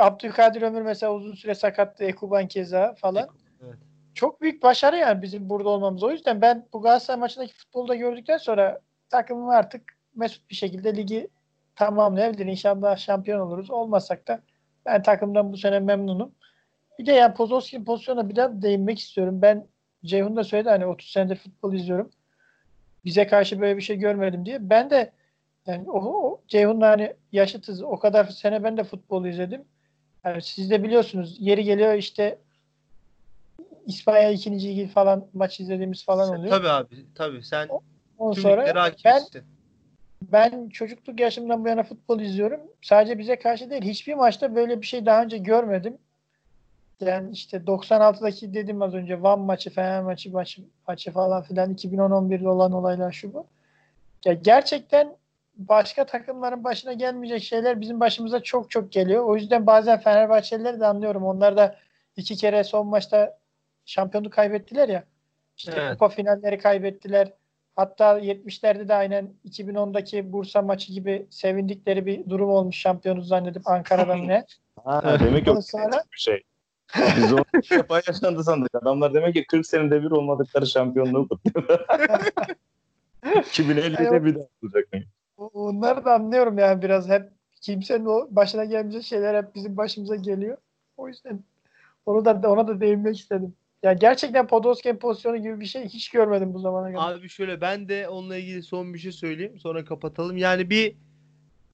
[0.00, 2.04] Abdülkadir Ömür mesela uzun süre sakattı.
[2.04, 3.28] Ekuban keza falan.
[3.64, 3.74] Evet.
[4.14, 6.02] Çok büyük başarı yani bizim burada olmamız.
[6.02, 9.82] O yüzden ben bu Galatasaray maçındaki futbolda gördükten sonra takımım artık
[10.14, 11.28] mesut bir şekilde ligi
[11.76, 12.46] tamamlayabilir.
[12.46, 13.70] İnşallah şampiyon oluruz.
[13.70, 14.40] Olmasak da
[14.86, 16.32] ben takımdan bu sene memnunum.
[16.98, 19.42] Bir de yani Podolski'nin pozisyonuna bir daha değinmek istiyorum.
[19.42, 19.66] Ben
[20.04, 22.10] Ceyhun da söyledi hani 30 senedir futbol izliyorum.
[23.04, 24.70] Bize karşı böyle bir şey görmedim diye.
[24.70, 25.12] Ben de
[25.66, 27.82] yani o, o Ceyhun'la hani yaşıtız.
[27.82, 29.64] O kadar sene ben de futbol izledim.
[30.24, 32.38] Yani siz de biliyorsunuz yeri geliyor işte
[33.86, 34.52] İspanya 2.
[34.52, 36.50] ligi falan maç izlediğimiz falan oluyor.
[36.50, 37.06] Tabii abi.
[37.14, 37.42] Tabii.
[37.44, 37.68] Sen
[38.18, 38.66] Ondan tüm sonra
[39.04, 39.22] ben.
[40.22, 42.60] Ben çocukluk yaşımdan bu yana futbol izliyorum.
[42.82, 43.82] Sadece bize karşı değil.
[43.82, 45.98] Hiçbir maçta böyle bir şey daha önce görmedim.
[47.00, 52.48] Yani işte 96'daki dedim az önce Van maçı, Fener maçı, maçı, maçı falan filan 2010-11'de
[52.48, 53.46] olan olaylar şu bu.
[54.24, 55.16] Ya gerçekten
[55.56, 59.24] başka takımların başına gelmeyecek şeyler bizim başımıza çok çok geliyor.
[59.24, 61.24] O yüzden bazen Fenerbahçelileri de anlıyorum.
[61.24, 61.76] Onlar da
[62.16, 63.38] iki kere son maçta
[63.86, 65.04] şampiyonluk kaybettiler ya.
[65.56, 65.92] İşte Evet.
[65.92, 67.32] kupa finalleri kaybettiler.
[67.80, 74.28] Hatta 70'lerde de aynen 2010'daki Bursa maçı gibi sevindikleri bir durum olmuş şampiyonuz zannedip Ankara'dan
[74.28, 74.44] ne.
[74.84, 76.42] Ha, demek Ondan sonra- bir şey.
[77.16, 77.44] Biz onu
[78.06, 78.74] yaşandı sandık.
[78.74, 81.86] Adamlar demek ki 40 senede bir olmadıkları şampiyonluğu kutluyorlar.
[83.24, 84.88] 2050'de bir daha olacak.
[85.36, 90.16] O- Onları da anlıyorum yani biraz hep kimsenin o başına gelmeyecek şeyler hep bizim başımıza
[90.16, 90.56] geliyor.
[90.96, 91.40] O yüzden
[92.06, 93.54] onu da ona da değinmek istedim.
[93.82, 97.12] Ya gerçekten Podolski'nin pozisyonu gibi bir şey hiç görmedim bu zamana kadar.
[97.12, 99.58] Abi şöyle ben de onunla ilgili son bir şey söyleyeyim.
[99.58, 100.36] Sonra kapatalım.
[100.36, 100.96] Yani bir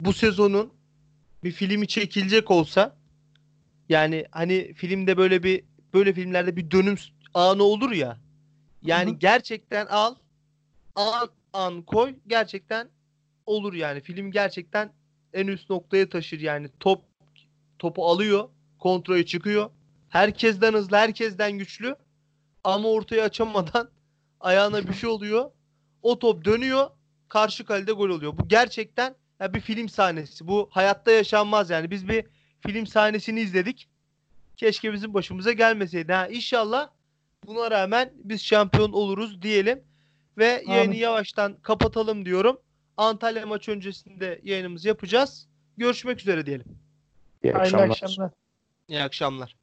[0.01, 0.73] bu sezonun
[1.45, 2.97] bir filmi çekilecek olsa
[3.89, 6.95] yani hani filmde böyle bir böyle filmlerde bir dönüm
[7.35, 8.19] anı olur ya.
[8.83, 9.19] Yani Hı hı.
[9.19, 10.15] gerçekten al
[10.95, 12.89] an an koy gerçekten
[13.47, 14.01] olur yani.
[14.01, 14.93] Film gerçekten
[15.33, 16.69] en üst noktaya taşır yani.
[16.81, 17.05] Top
[17.79, 18.49] topu alıyor,
[18.79, 19.71] kontrolü çıkıyor.
[20.09, 21.97] Herkesten hızlı, herkesten güçlü
[22.65, 23.91] ama ortaya açamadan
[24.41, 25.51] ayağına bir şey oluyor.
[26.03, 26.91] O top dönüyor.
[27.29, 28.39] Karşı kalede gol oluyor.
[28.39, 30.49] Bu gerçekten ya bir film sahnesi.
[30.49, 31.91] Bu hayatta yaşanmaz yani.
[31.91, 32.25] Biz bir
[32.61, 33.89] film sahnesini izledik.
[34.57, 36.13] Keşke bizim başımıza gelmeseydi.
[36.13, 36.91] Ha, inşallah
[37.47, 39.83] buna rağmen biz şampiyon oluruz diyelim.
[40.39, 40.99] Ve yayını Amin.
[40.99, 42.59] yavaştan kapatalım diyorum.
[42.97, 45.49] Antalya maç öncesinde yayınımızı yapacağız.
[45.77, 46.67] Görüşmek üzere diyelim.
[47.45, 47.89] İyi akşamlar.
[47.89, 48.31] akşamlar.
[48.89, 49.57] İyi akşamlar.